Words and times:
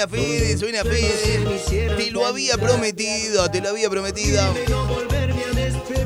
Suena 0.00 0.08
Fede, 0.08 0.56
suena 0.56 0.82
Fede. 0.82 1.94
Te 1.94 2.10
lo 2.10 2.24
había 2.24 2.56
prometido, 2.56 3.50
te 3.50 3.60
lo 3.60 3.68
había 3.68 3.90
prometido. 3.90 4.40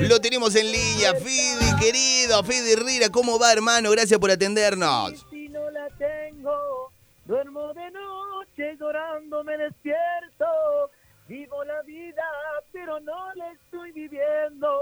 Lo 0.00 0.20
tenemos 0.20 0.56
en 0.56 0.72
línea, 0.72 1.14
Fede, 1.14 1.76
querido, 1.78 2.42
Fede 2.42 2.72
Herrera, 2.72 3.08
¿cómo 3.10 3.38
va, 3.38 3.52
hermano? 3.52 3.92
Gracias 3.92 4.18
por 4.18 4.32
atendernos. 4.32 5.24
Si 5.30 5.48
no 5.48 5.70
la 5.70 5.86
tengo, 5.90 6.90
duermo 7.24 7.72
de 7.72 7.88
noche 7.92 8.76
llorando, 8.80 9.44
me 9.44 9.56
despierto. 9.58 10.90
Vivo 11.28 11.62
la 11.62 11.80
vida, 11.82 12.24
pero 12.72 12.98
no 12.98 13.32
la 13.36 13.52
estoy 13.52 13.92
viviendo. 13.92 14.76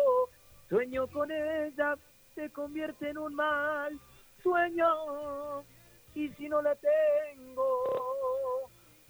Sueño 0.70 1.06
con 1.09 1.30
ella, 1.30 1.98
se 2.34 2.48
convierte 2.48 3.10
en 3.10 3.18
un 3.18 3.34
mal 3.34 3.92
sueño. 4.42 4.87
Y 6.15 6.30
si 6.30 6.48
no 6.48 6.62
la 6.62 6.74
tengo. 6.76 7.81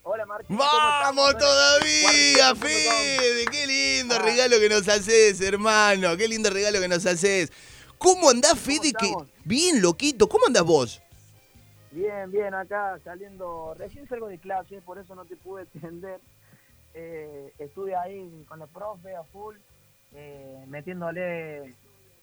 Hola, 0.05 0.27
Martín. 0.27 0.57
¡Vamos 0.57 1.39
todavía. 1.39 2.55
Fede! 2.57 3.45
¡Qué 3.51 3.67
lindo 3.67 4.17
Ah. 4.17 4.23
regalo 4.23 4.59
que 4.59 4.69
nos 4.69 4.89
haces, 4.89 5.41
hermano! 5.41 6.17
¡Qué 6.17 6.27
lindo 6.27 6.51
regalo 6.51 6.81
que 6.81 6.89
nos 6.89 7.07
haces! 7.07 7.53
¿Cómo 7.99 8.31
andás, 8.31 8.59
Fede? 8.59 8.93
Que... 8.99 9.15
Bien, 9.45 9.81
loquito. 9.81 10.29
¿Cómo 10.29 10.47
andás 10.47 10.65
vos? 10.65 11.01
Bien, 11.93 12.31
bien, 12.33 12.53
acá 12.55 12.99
saliendo, 13.05 13.75
recién 13.79 14.09
salgo 14.09 14.27
de 14.27 14.39
clase, 14.39 14.81
por 14.81 14.99
eso 14.99 15.15
no 15.15 15.25
te 15.25 15.37
pude 15.37 15.63
atender. 15.77 16.21
Eh, 16.95 17.53
estuve 17.59 17.95
ahí 17.95 18.45
con 18.49 18.59
la 18.59 18.67
profe 18.67 19.15
a 19.15 19.23
full, 19.25 19.55
eh, 20.15 20.65
metiéndole 20.67 21.75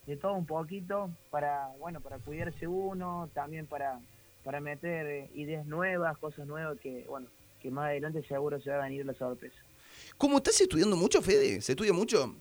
de 0.06 0.18
todo 0.18 0.34
un 0.34 0.46
poquito 0.46 1.10
para, 1.30 1.70
bueno, 1.80 2.02
para 2.02 2.18
cuidarse 2.18 2.68
uno, 2.68 3.30
también 3.34 3.68
para, 3.68 4.00
para 4.44 4.60
meter 4.60 5.30
ideas 5.36 5.66
nuevas, 5.66 6.18
cosas 6.18 6.46
nuevas 6.46 6.78
que, 6.82 7.06
bueno, 7.08 7.28
que 7.62 7.72
más 7.72 7.88
adelante 7.88 8.24
seguro 8.28 8.60
se 8.62 8.70
va 8.72 8.78
a 8.78 8.88
venir 8.88 9.06
la 9.06 9.14
sorpresa. 9.14 9.56
¿Cómo 10.18 10.38
estás 10.38 10.60
estudiando 10.62 10.96
mucho, 10.96 11.22
Fede? 11.22 11.62
¿Se 11.62 11.74
estudia 11.74 11.94
mucho? 11.94 12.34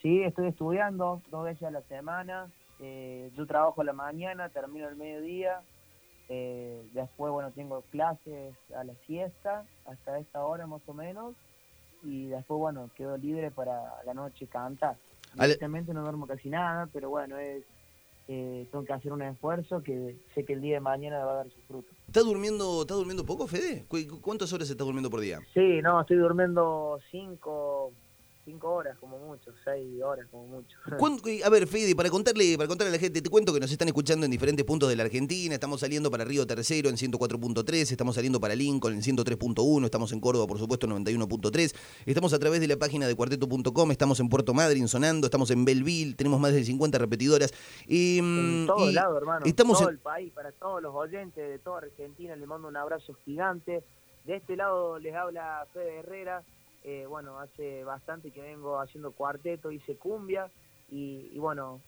Sí, 0.00 0.22
estoy 0.22 0.48
estudiando 0.48 1.22
dos 1.30 1.44
veces 1.44 1.62
a 1.64 1.70
la 1.70 1.82
semana. 1.82 2.50
eh, 2.80 3.30
yo 3.36 3.46
trabajo 3.46 3.80
a 3.80 3.84
la 3.84 3.92
mañana, 3.92 4.48
termino 4.48 4.88
el 4.88 4.96
mediodía. 4.96 5.60
eh, 6.28 6.82
después, 6.92 7.30
bueno, 7.32 7.50
tengo 7.52 7.82
clases 7.90 8.54
a 8.74 8.84
la 8.84 8.94
siesta, 9.06 9.64
hasta 9.84 10.18
esta 10.18 10.44
hora 10.44 10.66
más 10.66 10.80
o 10.86 10.94
menos. 10.94 11.34
Y 12.02 12.26
después, 12.26 12.58
bueno, 12.58 12.90
quedo 12.96 13.16
libre 13.16 13.50
para 13.50 14.02
la 14.04 14.14
noche 14.14 14.46
cantar. 14.46 14.96
Directamente 15.34 15.92
no 15.94 16.02
duermo 16.02 16.26
casi 16.26 16.48
nada, 16.48 16.88
pero 16.92 17.10
bueno, 17.10 17.38
es 17.38 17.62
eh, 18.28 18.66
tengo 18.70 18.84
que 18.84 18.92
hacer 18.92 19.12
un 19.12 19.22
esfuerzo 19.22 19.82
que 19.82 20.16
sé 20.34 20.44
que 20.44 20.52
el 20.54 20.60
día 20.60 20.74
de 20.74 20.80
mañana 20.80 21.24
va 21.24 21.32
a 21.32 21.36
dar 21.36 21.50
su 21.50 21.60
fruto. 21.62 21.88
¿Estás 22.06 22.24
durmiendo, 22.24 22.82
¿estás 22.82 22.96
durmiendo 22.96 23.24
poco, 23.24 23.46
Fede? 23.46 23.84
¿Cu- 23.88 24.20
¿Cuántas 24.20 24.52
horas 24.52 24.70
estás 24.70 24.84
durmiendo 24.86 25.10
por 25.10 25.20
día? 25.20 25.40
Sí, 25.54 25.80
no, 25.82 26.00
estoy 26.00 26.16
durmiendo 26.18 26.98
cinco, 27.10 27.92
cinco 28.44 28.70
horas 28.72 28.98
como 28.98 29.18
mucho, 29.18 29.52
seis 29.64 30.02
horas 30.02 30.26
como 30.30 30.46
mucho. 30.46 30.76
¿Cuán- 30.98 31.18
A 31.44 31.48
ver, 31.48 31.66
Fede, 31.66 31.94
para 31.94 32.10
contarle, 32.10 32.56
para 32.56 32.66
contarle 32.68 32.90
a 32.90 32.92
la 32.96 32.98
gente, 32.98 33.22
te 33.22 33.30
cuento 33.30 33.52
que 33.54 33.60
nos 33.60 33.70
están 33.70 33.86
escuchando 33.88 34.24
en 34.24 34.30
diferentes 34.32 34.64
puntos 34.64 34.88
de 34.88 34.96
la 34.96 35.04
Argentina. 35.04 35.54
Estamos 35.54 35.80
saliendo 35.80 36.10
para 36.10 36.24
Río 36.24 36.46
Tercero 36.46 36.88
en 36.88 36.96
104.3, 36.96 37.90
estamos 37.92 38.14
saliendo 38.14 38.40
para 38.40 38.54
Lincoln 38.54 38.94
en 38.94 39.02
103.1, 39.02 39.84
estamos 39.84 40.12
en 40.12 40.20
Córdoba, 40.20 40.46
por 40.46 40.58
supuesto, 40.58 40.86
en 40.86 41.04
91.3. 41.04 41.74
Estamos 42.06 42.32
a 42.32 42.38
través 42.38 42.60
de 42.60 42.66
la 42.68 42.76
página 42.76 43.06
de 43.06 43.14
cuarteto.com, 43.14 43.90
estamos 43.92 44.18
en 44.20 44.28
Puerto 44.28 44.54
Madryn 44.54 44.88
sonando, 44.88 45.26
estamos 45.26 45.50
en 45.50 45.64
Belleville, 45.64 46.14
tenemos 46.14 46.40
más 46.40 46.52
de 46.52 46.64
50 46.64 46.98
repetidoras. 46.98 47.52
Y, 47.86 48.18
En 48.18 48.64
mm, 48.64 48.66
todo 48.66 48.90
y 48.90 48.92
lado, 48.92 49.16
hermano. 49.18 49.46
Estamos 49.46 49.78
todo 49.78 49.88
en- 49.88 49.94
el 49.94 50.00
país, 50.00 50.32
para 50.32 50.50
todos 50.52 50.82
los 50.82 50.94
oyentes 50.94 51.48
de 51.48 51.58
toda 51.60 51.78
Argentina, 51.78 52.34
les 52.36 52.46
mando 52.48 52.66
un 52.68 52.76
abrazo 52.76 53.14
gigante. 53.24 53.84
De 54.24 54.36
este 54.36 54.56
lado 54.56 54.98
les 54.98 55.14
habla 55.14 55.66
Fede 55.72 55.98
Herrera. 56.00 56.42
Eh, 56.84 57.06
bueno, 57.06 57.38
hace 57.38 57.84
bastante 57.84 58.30
que 58.30 58.42
vengo 58.42 58.80
haciendo 58.80 59.12
cuarteto, 59.12 59.70
hice 59.70 59.96
cumbia 59.96 60.50
y, 60.90 61.30
y 61.32 61.38
bueno, 61.38 61.80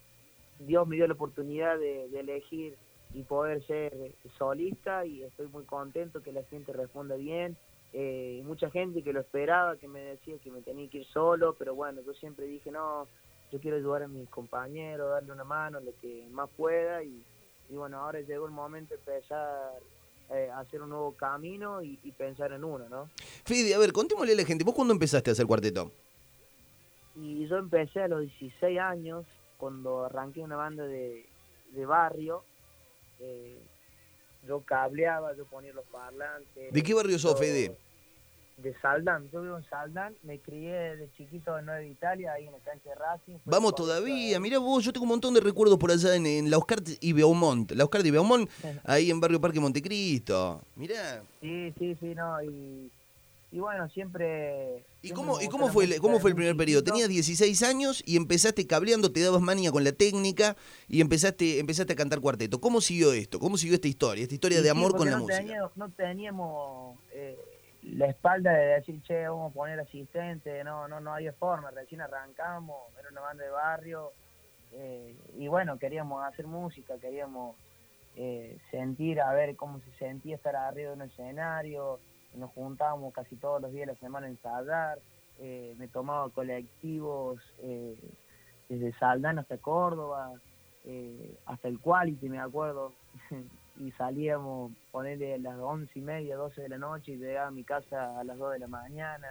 Dios 0.59 0.87
me 0.87 0.97
dio 0.97 1.07
la 1.07 1.15
oportunidad 1.15 1.79
de, 1.79 2.07
elegir 2.19 2.77
y 3.13 3.23
poder 3.23 3.65
ser 3.67 4.15
solista 4.39 5.05
y 5.05 5.23
estoy 5.23 5.49
muy 5.49 5.65
contento 5.65 6.23
que 6.23 6.33
la 6.33 6.45
gente 6.45 6.73
responda 6.73 7.17
bien. 7.17 7.57
Eh, 7.93 8.43
mucha 8.45 8.71
gente 8.71 9.03
que 9.03 9.13
lo 9.13 9.21
esperaba, 9.21 9.77
que 9.77 9.87
me 9.87 10.01
decía 10.01 10.37
que 10.39 10.51
me 10.51 10.63
tenía 10.63 10.89
que 10.89 10.99
ir 10.99 11.07
solo, 11.07 11.55
pero 11.55 11.75
bueno, 11.75 12.01
yo 12.03 12.13
siempre 12.15 12.47
dije, 12.47 12.71
no, 12.73 13.07
yo 13.53 13.61
quiero 13.61 13.77
ayudar 13.77 14.05
a 14.05 14.09
mis 14.09 14.29
compañeros, 14.31 15.11
darle 15.11 15.33
una 15.33 15.45
mano, 15.45 15.79
lo 15.81 15.93
que 16.01 16.27
más 16.31 16.51
pueda 16.57 17.05
y, 17.05 17.25
y 17.69 17.75
bueno, 17.75 17.99
ahora 17.99 18.21
llegó 18.21 18.47
el 18.47 18.53
momento 18.53 18.95
de 18.95 19.01
empezar 19.01 19.75
eh, 20.31 20.51
hacer 20.55 20.83
un 20.83 20.91
nuevo 20.91 21.13
camino 21.13 21.83
y, 21.83 21.99
y 22.03 22.13
pensar 22.13 22.53
en 22.53 22.65
uno, 22.65 22.89
¿no? 22.89 23.11
Fede, 23.45 23.75
a 23.75 23.79
ver, 23.79 23.93
contémosle 23.93 24.33
a 24.33 24.37
la 24.37 24.45
gente, 24.45 24.65
¿vos 24.65 24.75
cuándo 24.75 24.93
empezaste 24.95 25.31
a 25.31 25.33
hacer 25.33 25.47
cuarteto? 25.47 25.93
Y 27.17 27.47
yo 27.47 27.59
empecé 27.59 28.03
a 28.03 28.09
los 28.09 28.21
16 28.21 28.79
años, 28.81 29.25
cuando 29.57 30.05
arranqué 30.05 30.41
una 30.41 30.57
banda 30.57 30.85
de, 30.85 31.27
de 31.73 31.87
barrio, 31.87 32.45
eh, 33.21 33.59
yo 34.47 34.61
cableaba, 34.61 35.35
yo 35.37 35.45
ponía 35.47 35.73
los 35.73 35.87
parlantes. 35.87 36.73
¿De 36.73 36.83
qué 36.83 36.95
barrio 36.95 37.19
sos, 37.19 37.39
Fede? 37.39 37.77
De 38.57 38.73
Saldán, 38.81 39.29
yo 39.33 39.43
vivo 39.43 39.57
en 39.59 39.65
Saldán, 39.69 40.15
me 40.23 40.39
crié 40.39 40.95
de 40.97 41.11
chiquito 41.17 41.59
en 41.59 41.67
Nueva 41.67 41.83
Italia, 41.83 42.33
ahí 42.35 42.47
en 42.47 42.53
la 42.53 42.59
cancha 42.59 42.89
de 42.91 42.95
Racing. 42.95 43.35
Vamos 43.45 43.75
todavía, 43.75 44.39
mirá 44.39 44.59
vos, 44.59 44.85
yo 44.85 44.93
tengo 44.93 45.03
un 45.05 45.09
montón 45.11 45.35
de 45.35 45.41
recuerdos 45.41 45.77
por 45.77 45.91
allá 45.91 46.15
en, 46.15 46.25
en 46.25 46.51
la 46.51 46.59
Oscar 46.59 46.79
y 47.01 47.13
Beaumont. 47.13 47.73
La 47.73 47.83
Oscar 47.85 48.05
de 48.05 48.13
Beaumont, 48.13 48.49
ahí 48.85 49.11
en 49.11 49.19
Barrio 49.21 49.41
Parque 49.41 49.59
Montecristo. 49.59 50.63
Mirá. 50.77 51.23
Sí, 51.41 51.73
sí, 51.79 51.97
sí, 51.99 52.15
no, 52.15 52.41
y, 52.45 52.91
y 53.51 53.59
bueno, 53.59 53.89
siempre... 53.89 54.85
¿Y 55.03 55.09
siempre 55.09 55.15
cómo, 55.27 55.41
¿Y 55.43 55.49
cómo 55.49 55.69
fue, 55.69 55.85
el- 55.87 56.01
cómo 56.01 56.21
fue 56.21 56.31
el 56.31 56.37
primer 56.37 56.57
periodo? 56.57 56.85
Tenías 56.85 57.09
16 57.09 57.61
años 57.65 58.05
y 58.07 58.17
empezaste 58.17 58.67
cableando, 58.69 59.11
te 59.11 59.21
dabas 59.21 59.43
manía 59.43 59.73
con 59.73 59.83
la 59.83 59.91
técnica 59.93 60.57
y 60.89 61.01
empezaste, 61.01 61.59
empezaste 61.59 61.93
a 61.93 61.97
cantar 61.97 62.21
cuarteto. 62.21 62.61
¿Cómo 62.61 62.81
siguió 62.81 63.13
esto? 63.13 63.41
¿Cómo 63.41 63.59
siguió 63.59 63.75
esta 63.75 63.89
historia? 63.89 64.23
Esta 64.23 64.35
historia 64.35 64.59
Y 64.61 64.63
de 64.63 64.69
sí, 64.71 64.71
amor 64.71 64.97
con 64.97 65.11
la 65.11 65.17
no 65.19 65.25
música. 65.25 65.71
no 65.75 65.91
teníamos 65.91 66.97
eh, 67.13 67.37
la 67.85 68.07
espalda 68.07 68.53
de 68.53 68.67
decir, 68.67 69.03
che, 69.03 69.29
vamos 69.29 69.51
a 69.51 69.55
poner 69.55 69.79
asistente, 69.81 70.65
no, 70.65 70.89
no, 70.89 71.01
no 71.01 71.15
había 71.15 71.33
forma, 71.33 71.71
recién 71.71 72.01
arrancamos, 72.01 72.77
era 72.99 73.09
una 73.11 73.21
banda 73.21 73.45
de 73.45 73.51
barrio, 73.51 74.13
eh, 74.73 75.17
y 75.37 75.49
bueno, 75.49 75.79
queríamos 75.79 76.25
hacer 76.25 76.47
música, 76.47 76.99
queríamos 76.99 77.57
eh, 78.17 78.59
sentir, 78.71 79.21
a 79.21 79.33
ver 79.33 79.55
cómo 79.57 79.81
se 79.81 79.93
sentía 79.99 80.37
estar 80.37 80.57
arriba 80.57 80.91
de 80.91 80.97
un 80.97 81.03
escenario, 81.03 82.01
nos 82.35 82.51
juntábamos 82.53 83.13
casi 83.13 83.37
todos 83.37 83.61
los 83.61 83.73
días 83.73 83.87
de 83.87 83.93
la 83.93 83.99
semana 83.99 84.27
a 84.27 84.31
ensayar, 84.31 84.99
eh, 85.41 85.75
me 85.79 85.89
tomaba 85.89 86.31
colectivos 86.31 87.41
eh, 87.59 87.97
desde 88.69 88.93
Saldán 88.99 89.39
hasta 89.39 89.59
Córdoba, 89.59 90.33
eh, 90.85 91.37
hasta 91.47 91.69
el 91.69 91.81
Quality, 91.81 92.29
me 92.29 92.41
acuerdo, 92.41 92.93
y 93.79 93.91
salíamos, 93.93 94.73
ponerle 94.91 95.35
a 95.35 95.39
las 95.39 95.59
once 95.59 95.91
y 95.99 96.03
media, 96.03 96.37
12 96.37 96.63
de 96.63 96.69
la 96.69 96.79
noche 96.79 97.13
y 97.13 97.17
llegaba 97.17 97.49
a 97.49 97.51
mi 97.51 97.65
casa 97.65 98.19
a 98.19 98.25
las 98.25 98.39
2 98.39 98.53
de 98.53 98.59
la 98.61 98.69
mañana. 98.69 99.29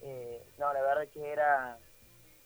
Eh, 0.00 0.42
no, 0.58 0.72
la 0.72 0.80
verdad 0.82 1.08
que 1.12 1.32
era 1.32 1.78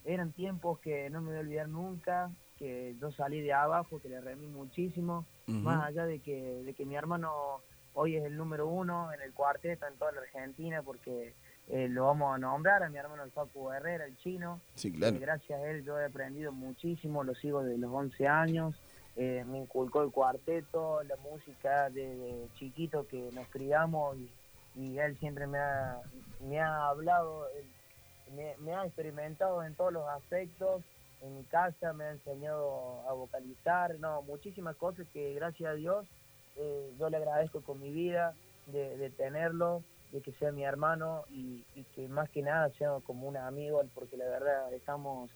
eran 0.05 0.33
tiempos 0.33 0.79
que 0.79 1.11
no 1.11 1.21
me 1.21 1.29
voy 1.31 1.37
a 1.37 1.41
olvidar 1.41 1.69
nunca, 1.69 2.31
que 2.59 2.97
yo 3.01 3.11
salí 3.13 3.41
de 3.43 3.53
abajo, 3.53 4.01
que 4.01 4.09
le 4.09 4.21
remí 4.21 4.47
muchísimo, 4.47 5.27
más 5.47 5.85
allá 5.87 6.07
de 6.07 6.21
que, 6.21 6.63
de 6.65 6.73
que 6.75 6.85
mi 6.87 6.95
hermano 6.97 7.61
hoy 7.95 8.17
es 8.17 8.25
el 8.25 8.37
número 8.37 8.67
uno 8.69 9.13
en 9.13 9.21
el 9.21 9.33
cuarteto 9.35 9.87
en 9.87 9.97
toda 9.97 10.13
la 10.13 10.21
Argentina, 10.21 10.83
porque 10.83 11.35
eh, 11.69 11.89
lo 11.89 12.07
vamos 12.07 12.35
a 12.35 12.39
nombrar 12.39 12.83
a 12.83 12.89
mi 12.89 12.97
hermano 12.97 13.23
el 13.25 13.31
Paco 13.31 13.73
Herrera, 13.73 14.07
el 14.07 14.17
chino, 14.17 14.61
Sí, 14.75 14.89
eh, 14.89 14.93
claro. 14.93 15.19
gracias 15.21 15.61
a 15.61 15.69
él 15.69 15.85
yo 15.85 15.99
he 15.99 16.07
aprendido 16.07 16.53
muchísimo, 16.53 17.23
lo 17.25 17.35
sigo 17.35 17.63
desde 17.63 17.79
los 17.79 17.93
11 17.93 18.27
años, 18.29 18.81
eh, 19.21 19.45
me 19.49 19.59
inculcó 19.59 20.03
el 20.03 20.13
cuarteto, 20.13 21.03
la 21.03 21.17
música 21.17 21.91
desde 21.91 22.47
chiquito 22.55 23.05
que 23.09 23.31
nos 23.33 23.49
criamos 23.49 24.17
y, 24.17 24.31
él 24.97 25.19
siempre 25.19 25.49
me 25.49 25.59
ha, 25.59 26.01
me 26.41 26.61
ha 26.61 26.87
hablado, 26.87 27.49
me, 28.61 28.73
ha 28.73 28.87
experimentado 28.87 29.65
en 29.65 29.75
todos 29.75 29.93
los 29.93 30.09
aspectos, 30.09 30.85
en 31.21 31.35
mi 31.35 31.43
casa 31.43 31.93
me 31.95 32.05
ha 32.05 32.13
enseñado 32.13 33.03
a 33.09 33.13
vocalizar, 33.13 33.99
no, 33.99 34.23
muchísimas 34.23 34.77
cosas 34.77 35.05
que 35.13 35.35
gracias 35.35 35.73
a 35.73 35.75
Dios 35.75 36.07
eh, 36.55 36.93
yo 36.97 37.11
le 37.11 37.17
agradezco 37.17 37.61
con 37.63 37.81
mi 37.81 37.91
vida 37.91 38.35
de, 38.67 38.97
de 38.99 39.11
tenerlo, 39.11 39.83
de 40.13 40.21
que 40.21 40.31
sea 40.35 40.53
mi 40.53 40.63
hermano 40.63 41.25
y 41.31 41.65
que 41.97 42.07
más 42.07 42.31
que 42.31 42.43
nada 42.43 42.71
sea 42.79 42.91
como 43.05 43.27
un 43.27 43.37
amigo, 43.37 43.83
porque 43.97 44.17
la 44.17 44.27
verdad 44.27 44.73
estamos 44.73 45.29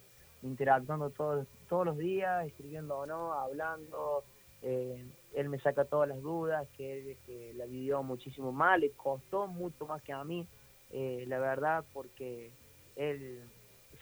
interactuando 0.43 1.11
todos, 1.11 1.47
todos 1.69 1.87
los 1.87 1.99
días, 1.99 2.47
escribiendo 2.47 2.99
o 2.99 3.07
no, 3.07 3.33
hablando, 3.33 4.25
eh, 4.63 5.05
él 5.35 5.49
me 5.49 5.59
saca 5.61 5.85
todas 5.85 6.09
las 6.09 6.21
dudas, 6.21 6.67
que, 6.77 7.17
que 7.27 7.53
la 7.55 7.67
vivió 7.67 8.03
muchísimo 8.03 8.53
mal, 8.53 8.81
le 8.81 8.91
costó 8.91 9.47
mucho 9.47 9.87
más 9.87 10.03
que 10.03 10.13
a 10.13 10.25
mí, 10.25 10.47
eh, 10.91 11.25
la 11.27 11.39
verdad, 11.39 11.85
porque 11.93 12.53
él 12.97 13.43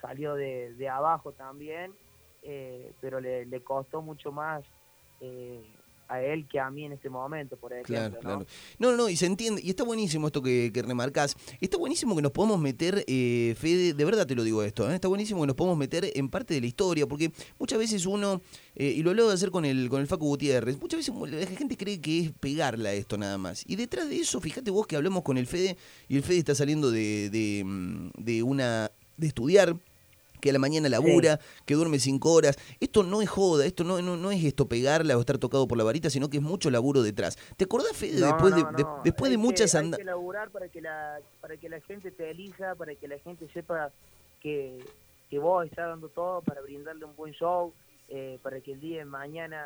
salió 0.00 0.34
de, 0.34 0.74
de 0.74 0.88
abajo 0.88 1.32
también, 1.32 1.94
eh, 2.42 2.92
pero 3.00 3.20
le, 3.20 3.46
le 3.46 3.62
costó 3.62 4.02
mucho 4.02 4.32
más 4.32 4.64
a 6.10 6.20
él 6.22 6.46
que 6.48 6.58
a 6.58 6.70
mí 6.70 6.84
en 6.84 6.92
este 6.92 7.08
momento, 7.08 7.56
por 7.56 7.72
ejemplo. 7.72 7.94
Claro, 7.94 8.14
¿no? 8.14 8.20
claro. 8.20 8.46
No, 8.78 8.96
no, 8.96 9.08
y 9.08 9.16
se 9.16 9.26
entiende. 9.26 9.62
Y 9.64 9.70
está 9.70 9.84
buenísimo 9.84 10.26
esto 10.26 10.42
que, 10.42 10.70
que 10.74 10.82
remarcás. 10.82 11.36
Está 11.60 11.78
buenísimo 11.78 12.16
que 12.16 12.22
nos 12.22 12.32
podamos 12.32 12.58
meter, 12.60 13.04
eh, 13.06 13.54
Fede, 13.56 13.94
de 13.94 14.04
verdad 14.04 14.26
te 14.26 14.34
lo 14.34 14.42
digo 14.42 14.62
esto, 14.64 14.90
¿eh? 14.90 14.94
está 14.94 15.06
buenísimo 15.06 15.40
que 15.40 15.46
nos 15.46 15.56
podamos 15.56 15.78
meter 15.78 16.10
en 16.14 16.28
parte 16.28 16.54
de 16.54 16.60
la 16.60 16.66
historia, 16.66 17.06
porque 17.06 17.32
muchas 17.58 17.78
veces 17.78 18.06
uno, 18.06 18.42
eh, 18.74 18.92
y 18.96 19.02
lo 19.02 19.10
hablaba 19.10 19.28
de 19.28 19.34
hacer 19.34 19.50
con 19.50 19.64
el, 19.64 19.88
con 19.88 20.00
el 20.00 20.08
Facu 20.08 20.26
Gutiérrez, 20.26 20.80
muchas 20.80 20.98
veces 20.98 21.14
la 21.30 21.56
gente 21.56 21.76
cree 21.76 22.00
que 22.00 22.20
es 22.20 22.32
pegarla 22.32 22.92
esto 22.92 23.16
nada 23.16 23.38
más. 23.38 23.64
Y 23.66 23.76
detrás 23.76 24.08
de 24.08 24.16
eso, 24.16 24.40
fíjate 24.40 24.70
vos 24.70 24.86
que 24.86 24.96
hablamos 24.96 25.22
con 25.22 25.38
el 25.38 25.46
Fede, 25.46 25.76
y 26.08 26.16
el 26.16 26.22
Fede 26.24 26.38
está 26.38 26.54
saliendo 26.56 26.90
de, 26.90 27.30
de, 27.30 27.62
mm, 27.64 28.10
de 28.18 28.42
una 28.42 28.90
de 29.16 29.26
estudiar, 29.26 29.76
que 30.40 30.50
a 30.50 30.52
la 30.52 30.58
mañana 30.58 30.88
labura, 30.88 31.38
que 31.66 31.74
duerme 31.74 31.98
cinco 31.98 32.32
horas. 32.32 32.56
Esto 32.80 33.02
no 33.02 33.22
es 33.22 33.28
joda, 33.28 33.66
esto 33.66 33.84
no, 33.84 34.00
no, 34.02 34.16
no 34.16 34.30
es 34.30 34.42
esto 34.44 34.66
pegarla 34.68 35.16
o 35.16 35.20
estar 35.20 35.38
tocado 35.38 35.68
por 35.68 35.78
la 35.78 35.84
varita, 35.84 36.10
sino 36.10 36.28
que 36.30 36.38
es 36.38 36.42
mucho 36.42 36.70
laburo 36.70 37.02
detrás. 37.02 37.36
¿Te 37.56 37.64
acordás, 37.64 37.96
Fede, 37.96 38.20
No, 38.20 38.26
después, 38.26 38.54
de, 38.54 38.62
de- 38.62 38.86
después 39.04 39.30
de 39.30 39.36
Hay 39.36 39.42
muchas 39.42 39.74
Hay 39.74 39.80
andadas... 39.84 39.98
que 39.98 40.04
laburar 40.04 40.50
para 40.50 40.68
que, 40.68 40.80
la, 40.80 41.18
para 41.40 41.56
que 41.56 41.68
la 41.68 41.80
gente 41.80 42.10
te 42.10 42.30
elija, 42.30 42.74
para 42.74 42.94
que 42.94 43.06
la 43.08 43.18
gente 43.18 43.46
sepa 43.52 43.90
que, 44.40 44.82
que 45.28 45.38
vos 45.38 45.64
estás 45.66 45.88
dando 45.88 46.08
todo 46.08 46.40
para 46.42 46.60
brindarle 46.62 47.04
un 47.04 47.14
buen 47.16 47.32
show, 47.34 47.72
eh, 48.08 48.38
para 48.42 48.60
que 48.60 48.72
el 48.72 48.80
día 48.80 48.98
de 48.98 49.04
mañana 49.04 49.64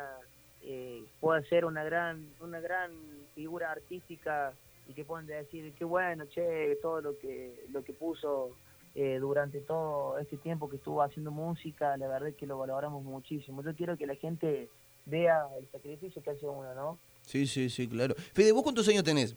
eh, 0.63 1.03
pueda 1.19 1.41
ser 1.43 1.65
una 1.65 1.83
gran, 1.83 2.27
una 2.41 2.59
gran 2.59 2.91
figura 3.33 3.71
artística 3.71 4.53
y 4.87 4.93
que 4.93 5.03
puedan 5.03 5.25
decir 5.25 5.73
qué 5.77 5.83
bueno, 5.85 6.25
che, 6.27 6.77
todo 6.81 7.01
lo 7.01 7.17
que, 7.17 7.65
lo 7.71 7.83
que 7.83 7.93
puso 7.93 8.51
eh, 8.95 9.17
durante 9.19 9.59
todo 9.59 10.17
este 10.19 10.37
tiempo 10.37 10.69
que 10.69 10.77
estuvo 10.77 11.01
haciendo 11.01 11.29
música, 11.29 11.97
la 11.97 12.07
verdad 12.07 12.29
es 12.29 12.35
que 12.35 12.45
lo 12.45 12.57
valoramos 12.57 13.03
muchísimo. 13.03 13.61
Yo 13.61 13.75
quiero 13.75 13.97
que 13.97 14.07
la 14.07 14.15
gente 14.15 14.69
vea 15.05 15.47
el 15.59 15.67
sacrificio 15.69 16.23
que 16.23 16.29
hace 16.29 16.45
uno, 16.47 16.73
¿no? 16.73 16.97
Sí, 17.23 17.45
sí, 17.45 17.69
sí, 17.69 17.87
claro. 17.87 18.15
Fede, 18.15 18.53
¿vos 18.53 18.63
cuántos 18.63 18.87
años 18.87 19.03
tenés? 19.03 19.35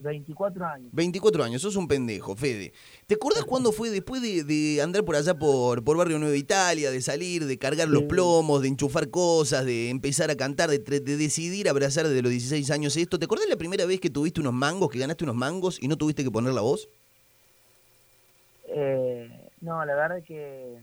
24 0.00 0.66
años. 0.66 0.88
24 0.90 1.44
años, 1.44 1.62
sos 1.62 1.76
un 1.76 1.86
pendejo, 1.86 2.34
Fede. 2.34 2.72
¿Te 3.06 3.14
acordás 3.14 3.44
cuándo 3.44 3.70
fue 3.70 3.90
después 3.90 4.20
de, 4.20 4.42
de 4.42 4.82
andar 4.82 5.04
por 5.04 5.14
allá 5.14 5.38
por, 5.38 5.84
por 5.84 5.96
Barrio 5.96 6.18
Nueva 6.18 6.36
Italia, 6.36 6.90
de 6.90 7.00
salir, 7.00 7.46
de 7.46 7.58
cargar 7.58 7.88
los 7.88 8.02
plomos, 8.04 8.62
de 8.62 8.68
enchufar 8.68 9.10
cosas, 9.10 9.64
de 9.64 9.90
empezar 9.90 10.28
a 10.30 10.36
cantar, 10.36 10.70
de 10.70 11.00
decidir 11.16 11.68
abrazar 11.68 12.08
desde 12.08 12.22
los 12.22 12.32
16 12.32 12.68
años 12.72 12.96
esto? 12.96 13.20
¿Te 13.20 13.26
acordás 13.26 13.48
la 13.48 13.56
primera 13.56 13.86
vez 13.86 14.00
que 14.00 14.10
tuviste 14.10 14.40
unos 14.40 14.54
mangos, 14.54 14.90
que 14.90 14.98
ganaste 14.98 15.22
unos 15.22 15.36
mangos 15.36 15.80
y 15.80 15.86
no 15.86 15.96
tuviste 15.96 16.24
que 16.24 16.32
poner 16.32 16.52
la 16.52 16.62
voz? 16.62 16.88
Eh, 18.74 19.50
no, 19.60 19.84
la 19.84 19.94
verdad 19.94 20.22
que 20.22 20.82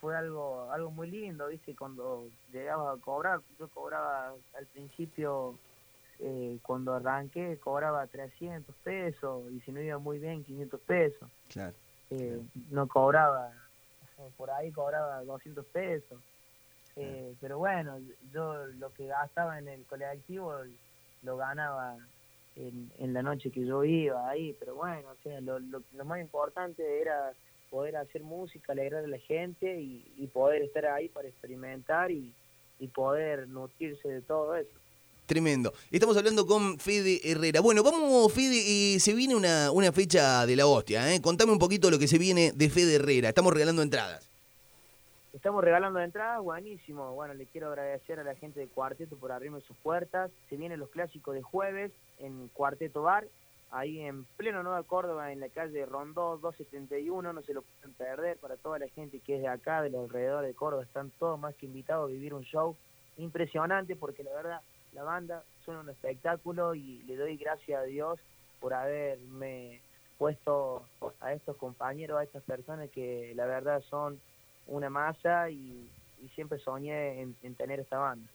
fue 0.00 0.16
algo 0.16 0.70
algo 0.72 0.90
muy 0.90 1.10
lindo, 1.10 1.46
¿viste? 1.46 1.76
Cuando 1.76 2.28
llegabas 2.52 2.98
a 2.98 3.00
cobrar, 3.00 3.40
yo 3.58 3.68
cobraba 3.68 4.34
al 4.56 4.66
principio, 4.66 5.58
eh, 6.18 6.58
cuando 6.62 6.94
arranqué, 6.94 7.58
cobraba 7.58 8.06
300 8.06 8.74
pesos 8.82 9.44
y 9.52 9.60
si 9.60 9.70
no 9.70 9.80
iba 9.80 9.98
muy 9.98 10.18
bien, 10.18 10.42
500 10.44 10.80
pesos. 10.80 11.28
Claro. 11.48 11.74
Eh, 12.10 12.42
no 12.70 12.88
cobraba, 12.88 13.52
por 14.36 14.50
ahí 14.50 14.72
cobraba 14.72 15.22
200 15.22 15.64
pesos. 15.66 16.18
Eh, 16.96 17.34
pero 17.40 17.58
bueno, 17.58 17.98
yo 18.32 18.66
lo 18.66 18.92
que 18.92 19.06
gastaba 19.06 19.58
en 19.58 19.68
el 19.68 19.84
colectivo 19.86 20.52
lo 21.22 21.36
ganaba 21.36 21.96
en, 22.56 22.90
en 22.98 23.12
la 23.14 23.22
noche 23.22 23.50
que 23.50 23.64
yo 23.64 23.84
iba 23.84 24.28
ahí, 24.28 24.54
pero 24.58 24.74
bueno, 24.74 25.08
o 25.10 25.22
sea, 25.22 25.40
lo, 25.40 25.58
lo, 25.58 25.82
lo 25.94 26.04
más 26.04 26.20
importante 26.20 27.00
era 27.00 27.32
poder 27.70 27.96
hacer 27.96 28.22
música, 28.22 28.72
alegrar 28.72 29.04
a 29.04 29.08
la 29.08 29.18
gente 29.18 29.80
y, 29.80 30.04
y 30.16 30.26
poder 30.26 30.62
estar 30.62 30.86
ahí 30.86 31.08
para 31.08 31.28
experimentar 31.28 32.10
y, 32.10 32.32
y 32.80 32.88
poder 32.88 33.48
nutrirse 33.48 34.08
de 34.08 34.20
todo 34.22 34.56
eso. 34.56 34.70
Tremendo. 35.26 35.72
Estamos 35.92 36.16
hablando 36.16 36.44
con 36.44 36.80
Fede 36.80 37.20
Herrera. 37.22 37.60
Bueno, 37.60 37.84
vamos, 37.84 38.32
Fede, 38.32 38.94
eh, 38.96 38.98
se 38.98 39.14
viene 39.14 39.36
una, 39.36 39.70
una 39.70 39.92
fecha 39.92 40.44
de 40.44 40.56
la 40.56 40.66
hostia, 40.66 41.14
¿eh? 41.14 41.22
Contame 41.22 41.52
un 41.52 41.60
poquito 41.60 41.88
lo 41.88 42.00
que 42.00 42.08
se 42.08 42.18
viene 42.18 42.50
de 42.52 42.68
Fede 42.68 42.96
Herrera. 42.96 43.28
Estamos 43.28 43.52
regalando 43.52 43.82
entradas. 43.82 44.28
Estamos 45.32 45.62
regalando 45.62 46.00
entradas, 46.00 46.42
buenísimo. 46.42 47.14
Bueno, 47.14 47.34
le 47.34 47.46
quiero 47.46 47.68
agradecer 47.68 48.18
a 48.18 48.24
la 48.24 48.34
gente 48.34 48.58
de 48.58 48.66
Cuarteto 48.66 49.16
por 49.16 49.30
abrirme 49.30 49.60
sus 49.60 49.76
puertas. 49.76 50.32
Se 50.48 50.56
vienen 50.56 50.80
los 50.80 50.88
clásicos 50.88 51.36
de 51.36 51.42
jueves 51.42 51.92
en 52.20 52.48
Cuarteto 52.48 53.02
Bar, 53.02 53.26
ahí 53.70 54.00
en 54.00 54.24
pleno 54.36 54.62
Nueva 54.62 54.82
Córdoba, 54.82 55.32
en 55.32 55.40
la 55.40 55.48
calle 55.48 55.86
Rondó 55.86 56.38
271. 56.38 57.32
No 57.32 57.42
se 57.42 57.54
lo 57.54 57.62
pueden 57.62 57.94
perder 57.94 58.38
para 58.38 58.56
toda 58.56 58.78
la 58.78 58.88
gente 58.88 59.20
que 59.20 59.36
es 59.36 59.42
de 59.42 59.48
acá, 59.48 59.82
de 59.82 59.90
los 59.90 60.04
alrededores 60.04 60.48
de 60.48 60.54
Córdoba. 60.54 60.82
Están 60.82 61.10
todos 61.18 61.38
más 61.38 61.54
que 61.56 61.66
invitados 61.66 62.08
a 62.08 62.12
vivir 62.12 62.34
un 62.34 62.44
show 62.44 62.76
impresionante 63.16 63.96
porque 63.96 64.24
la 64.24 64.32
verdad 64.32 64.60
la 64.92 65.02
banda 65.04 65.44
suena 65.64 65.80
un 65.80 65.88
espectáculo 65.88 66.74
y 66.74 67.02
le 67.04 67.16
doy 67.16 67.36
gracias 67.36 67.80
a 67.80 67.84
Dios 67.84 68.18
por 68.60 68.74
haberme 68.74 69.80
puesto 70.18 70.84
a 71.20 71.32
estos 71.32 71.56
compañeros, 71.56 72.18
a 72.18 72.24
estas 72.24 72.42
personas 72.42 72.90
que 72.90 73.32
la 73.34 73.46
verdad 73.46 73.82
son 73.88 74.20
una 74.66 74.90
masa 74.90 75.48
y, 75.50 75.88
y 76.22 76.28
siempre 76.34 76.58
soñé 76.58 77.22
en, 77.22 77.36
en 77.42 77.54
tener 77.54 77.80
esta 77.80 77.98
banda. 77.98 78.28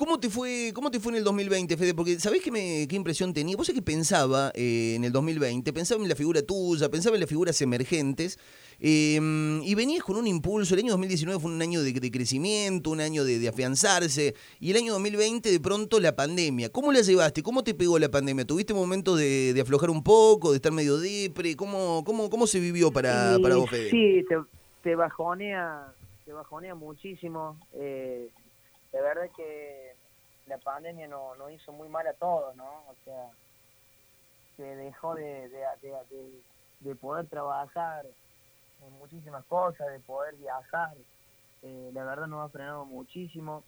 ¿Cómo 0.00 0.18
te 0.18 0.30
fue, 0.30 0.72
cómo 0.74 0.90
te 0.90 0.98
fue 0.98 1.12
en 1.12 1.18
el 1.18 1.24
2020, 1.24 1.76
Fede? 1.76 1.92
Porque 1.92 2.18
¿sabés 2.18 2.40
qué, 2.40 2.50
me, 2.50 2.88
qué 2.88 2.96
impresión 2.96 3.34
tenía? 3.34 3.54
Vos 3.54 3.66
sé 3.66 3.74
que 3.74 3.82
pensaba 3.82 4.50
eh, 4.54 4.94
en 4.96 5.04
el 5.04 5.12
2020, 5.12 5.70
pensaba 5.74 6.02
en 6.02 6.08
la 6.08 6.14
figura 6.14 6.40
tuya, 6.40 6.88
pensaba 6.88 7.16
en 7.16 7.20
las 7.20 7.28
figuras 7.28 7.60
emergentes, 7.60 8.38
eh, 8.80 9.20
y 9.62 9.74
venías 9.74 10.02
con 10.02 10.16
un 10.16 10.26
impulso. 10.26 10.72
El 10.72 10.80
año 10.80 10.92
2019 10.92 11.38
fue 11.38 11.50
un 11.50 11.60
año 11.60 11.82
de, 11.82 11.92
de 11.92 12.10
crecimiento, 12.10 12.92
un 12.92 13.02
año 13.02 13.24
de, 13.24 13.38
de 13.38 13.46
afianzarse, 13.46 14.34
y 14.58 14.70
el 14.70 14.78
año 14.78 14.94
2020 14.94 15.50
de 15.50 15.60
pronto 15.60 16.00
la 16.00 16.16
pandemia. 16.16 16.70
¿Cómo 16.70 16.92
la 16.92 17.02
llevaste? 17.02 17.42
¿Cómo 17.42 17.62
te 17.62 17.74
pegó 17.74 17.98
la 17.98 18.08
pandemia? 18.08 18.46
¿Tuviste 18.46 18.72
momentos 18.72 19.18
de, 19.18 19.52
de 19.52 19.60
aflojar 19.60 19.90
un 19.90 20.02
poco, 20.02 20.52
de 20.52 20.56
estar 20.56 20.72
medio 20.72 20.96
depre? 20.96 21.56
¿Cómo, 21.56 22.04
cómo, 22.06 22.30
cómo 22.30 22.46
se 22.46 22.58
vivió 22.58 22.90
para, 22.90 23.36
para 23.42 23.56
vos, 23.56 23.68
Fede? 23.68 23.90
Sí, 23.90 24.24
te, 24.26 24.36
te 24.82 24.94
bajonea, 24.94 25.92
te 26.24 26.32
bajonea 26.32 26.74
muchísimo. 26.74 27.58
Eh, 27.74 28.30
de 28.92 29.00
verdad 29.02 29.28
que 29.36 29.89
la 30.50 30.58
pandemia 30.60 31.08
nos 31.08 31.38
no 31.38 31.50
hizo 31.50 31.72
muy 31.72 31.88
mal 31.90 32.06
a 32.08 32.14
todos, 32.14 32.56
¿no? 32.56 32.88
O 32.88 32.96
sea, 33.04 33.32
se 34.56 34.62
dejó 34.62 35.14
de, 35.14 35.48
de, 35.48 35.60
de, 35.80 35.90
de- 36.10 36.44
de 36.80 36.96
poder 36.96 37.28
trabajar 37.28 38.06
en 38.80 38.92
muchísimas 38.94 39.46
cosas, 39.46 39.88
de 39.92 40.00
poder 40.00 40.36
viajar. 40.36 40.96
Eh, 41.62 41.90
la 41.94 42.04
verdad 42.04 42.26
nos 42.28 42.46
ha 42.46 42.50
frenado 42.52 42.86
muchísimo, 42.86 43.66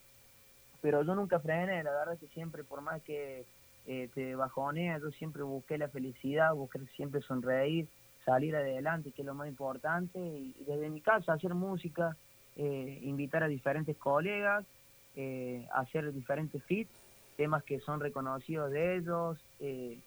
pero 0.81 1.03
yo 1.03 1.15
nunca 1.15 1.39
frené, 1.41 1.83
la 1.83 1.91
verdad 1.93 2.19
que 2.19 2.27
siempre, 2.29 2.63
por 2.65 2.81
más 2.81 3.03
que 3.03 3.47
eh, 3.85 4.09
te 4.13 4.35
bajonea, 4.35 4.99
yo 4.99 5.11
siempre 5.11 5.43
busqué 5.43 5.77
la 5.79 5.89
felicidad, 5.89 6.53
busqué 6.55 6.79
siempre 6.95 7.21
sonreír, 7.21 7.89
salir 8.25 8.55
adelante, 8.55 9.13
que 9.13 9.23
es 9.23 9.27
lo 9.27 9.35
más 9.35 9.49
importante, 9.49 10.19
y, 10.19 10.55
y 10.57 10.65
desde 10.65 10.89
mi 10.91 11.01
casa 11.03 11.33
hacer 11.33 11.53
música, 11.55 12.17
eh, 12.55 12.99
invitar 13.03 13.43
a 13.43 13.47
diferentes 13.49 13.97
colegas, 13.99 14.67
eh, 15.15 15.67
hacer 15.73 16.13
diferentes 16.13 16.63
fits, 16.63 16.91
temas 17.37 17.63
que 17.63 17.79
son 17.79 17.99
reconocidos 17.99 18.71
de 18.71 18.97
ellos, 18.97 19.37
eh, 19.59 19.99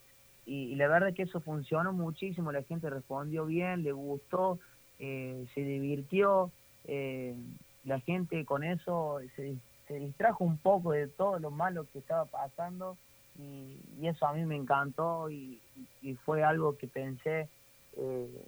y, 0.47 0.77
la 0.77 0.87
verdad 0.87 1.13
que 1.13 1.23
eso 1.25 1.41
funcionó 1.41 1.93
muchísimo, 1.93 2.53
la 2.53 2.63
gente 2.63 2.89
respondió 2.89 3.47
bien, 3.47 3.83
le 3.83 3.93
gustó, 3.93 4.61
eh, 5.01 5.45
se 5.55 5.61
divirtió, 5.61 6.53
eh, 6.85 7.37
la 7.85 7.99
gente 8.01 8.45
con 8.45 8.63
eso 8.63 9.19
se, 9.35 9.57
se 9.89 9.95
distrajo 9.95 10.45
un 10.45 10.59
poco 10.59 10.93
de 10.93 11.09
todo 11.09 11.39
lo 11.41 11.51
malo 11.51 11.87
que 11.93 11.99
estaba 11.99 12.27
pasando 12.27 12.97
y, 13.39 14.07
eso 14.07 14.27
a 14.27 14.33
mí 14.35 14.45
me 14.45 14.55
encantó 14.55 15.29
y, 15.31 15.61
y 16.01 16.15
fue 16.15 16.45
algo 16.45 16.77
que 16.77 16.87
pensé 16.87 17.49
eh, 17.97 18.47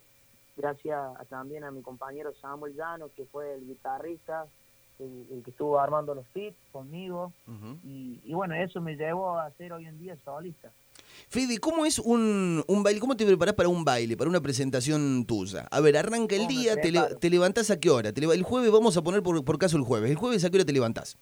gracias 0.56 0.98
a- 0.98 1.24
también 1.24 1.64
a 1.64 1.70
mi 1.70 1.82
compañero 1.82 2.32
Samuel 2.40 2.74
Llano, 2.74 3.10
que 3.16 3.24
fue 3.26 3.54
el 3.54 3.66
guitarrista, 3.66 4.46
el, 4.98 5.26
el 5.30 5.42
que 5.44 5.50
estuvo 5.50 5.78
armando 5.78 6.14
los 6.14 6.26
fits 6.28 6.56
conmigo 6.72 7.32
y, 7.84 8.20
y 8.24 8.34
bueno, 8.34 8.54
eso 8.54 8.80
me 8.80 8.96
llevó 8.96 9.38
a 9.38 9.50
ser 9.52 9.72
hoy 9.72 9.86
en 9.86 9.98
día 9.98 10.16
solista. 10.24 10.70
Fede, 11.28 11.58
¿cómo 11.58 11.86
es 11.86 11.98
un, 11.98 12.62
un 12.66 12.82
baile? 12.82 13.00
¿Cómo 13.00 13.16
te 13.16 13.24
preparás 13.26 13.54
para 13.54 13.68
un 13.68 13.84
baile, 13.84 14.16
para 14.16 14.28
una 14.30 14.40
presentación 14.40 15.24
tuya? 15.26 15.66
A 15.70 15.80
ver, 15.80 15.96
arranca 15.96 16.34
el 16.34 16.42
¿Cómo 16.42 16.50
me 16.54 16.60
día, 16.60 16.80
te, 16.80 16.90
le- 16.92 17.14
te 17.16 17.30
levantás 17.30 17.70
a 17.70 17.78
qué 17.80 17.90
hora? 17.90 18.12
Te 18.12 18.22
el 18.24 18.42
jueves, 18.42 18.70
vamos 18.70 18.96
a 18.96 19.02
poner 19.02 19.22
por, 19.22 19.42
por 19.44 19.58
caso 19.58 19.76
el 19.76 19.84
jueves. 19.84 20.10
¿El 20.10 20.16
jueves 20.16 20.44
a 20.44 20.50
qué 20.50 20.56
hora 20.58 20.64
te 20.64 20.72
levantás? 20.72 21.16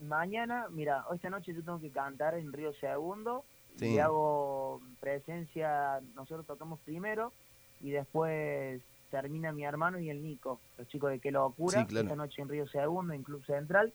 Mañana, 0.00 0.66
mira, 0.70 1.04
esta 1.14 1.28
noche 1.30 1.52
yo 1.54 1.62
tengo 1.62 1.80
que 1.80 1.90
cantar 1.90 2.34
en 2.34 2.52
Río 2.52 2.72
Segundo 2.74 3.44
Sí. 3.76 3.94
y 3.94 3.98
hago 4.00 4.80
presencia, 4.98 6.00
nosotros 6.16 6.44
tocamos 6.46 6.80
primero 6.80 7.32
y 7.80 7.90
después 7.90 8.80
termina 9.10 9.52
mi 9.52 9.64
hermano 9.64 9.98
y 9.98 10.10
el 10.10 10.22
Nico, 10.22 10.60
los 10.76 10.86
chicos 10.88 11.10
de 11.10 11.18
Qué 11.20 11.30
Locura, 11.30 11.80
Sí, 11.80 11.86
claro. 11.86 12.04
esta 12.06 12.16
noche 12.16 12.42
en 12.42 12.48
Río 12.48 12.66
Segundo, 12.68 13.12
en 13.14 13.22
Club 13.22 13.44
Central, 13.44 13.92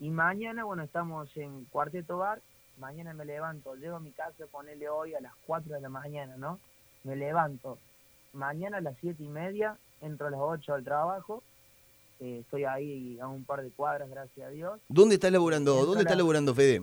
y 0.00 0.10
mañana, 0.10 0.64
bueno, 0.64 0.82
estamos 0.82 1.34
en 1.36 1.64
Cuarteto 1.66 2.18
Bar, 2.18 2.40
mañana 2.78 3.14
me 3.14 3.24
levanto, 3.24 3.74
llego 3.76 3.96
a 3.96 4.00
mi 4.00 4.12
casa, 4.12 4.44
ponerle 4.50 4.88
hoy 4.88 5.14
a 5.14 5.20
las 5.20 5.32
4 5.46 5.74
de 5.74 5.80
la 5.80 5.88
mañana, 5.88 6.36
¿no? 6.36 6.58
Me 7.04 7.16
levanto, 7.16 7.78
mañana 8.32 8.78
a 8.78 8.80
las 8.80 8.96
siete 9.00 9.22
y 9.22 9.28
media, 9.28 9.76
entro 10.00 10.26
a 10.26 10.30
las 10.30 10.40
8 10.40 10.74
al 10.74 10.84
trabajo, 10.84 11.42
eh, 12.20 12.38
estoy 12.40 12.64
ahí 12.64 13.18
a 13.20 13.28
un 13.28 13.44
par 13.44 13.62
de 13.62 13.70
cuadras, 13.70 14.08
gracias 14.10 14.46
a 14.48 14.50
Dios, 14.50 14.80
¿Dónde 14.88 15.14
estás 15.14 15.30
laburando? 15.32 15.74
¿Dónde 15.86 16.00
estás 16.02 16.16
la- 16.16 16.22
laburando, 16.22 16.54
Fede? 16.54 16.82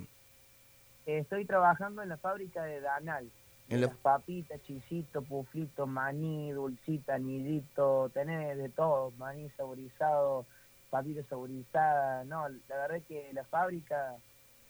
Estoy 1.05 1.45
trabajando 1.45 2.01
en 2.01 2.09
la 2.09 2.17
fábrica 2.17 2.63
de 2.63 2.79
Danal. 2.79 3.29
En 3.69 3.81
las 3.81 3.95
papitas, 3.95 4.61
chisito, 4.63 5.21
puflito, 5.21 5.87
maní, 5.87 6.51
dulcita, 6.51 7.17
nidito, 7.17 8.11
tenés 8.13 8.57
de 8.57 8.69
todo, 8.69 9.11
maní 9.17 9.49
saborizado, 9.51 10.45
papitas 10.89 11.25
saborizadas, 11.27 12.25
no, 12.27 12.47
la 12.49 12.75
verdad 12.75 12.97
es 12.97 13.05
que 13.05 13.31
la 13.33 13.45
fábrica, 13.45 14.15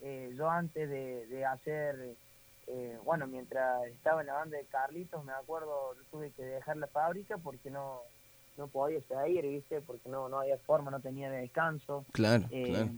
eh, 0.01 0.33
yo 0.38 0.50
antes 0.50 0.89
de, 0.89 1.45
hacer, 1.45 2.15
eh, 2.67 2.97
bueno, 3.03 3.27
mientras 3.27 3.85
estaba 3.88 4.21
en 4.21 4.27
la 4.27 4.33
banda 4.35 4.57
de 4.57 4.65
Carlitos, 4.65 5.25
me 5.25 5.33
acuerdo, 5.33 5.95
tuve 6.12 6.31
que 6.31 6.43
dejar 6.43 6.77
la 6.77 6.88
fábrica 6.88 7.38
porque 7.38 7.69
no, 7.69 8.00
no 8.57 8.67
podía 8.67 9.00
seguir, 9.01 9.43
¿viste? 9.43 9.81
Porque 9.81 10.09
no, 10.09 10.29
no 10.29 10.39
había 10.39 10.57
forma, 10.59 10.91
no 10.91 11.00
tenía 11.00 11.29
descanso. 11.29 12.05
Claro, 12.12 12.45
eh, 12.51 12.67
claro. 12.67 12.89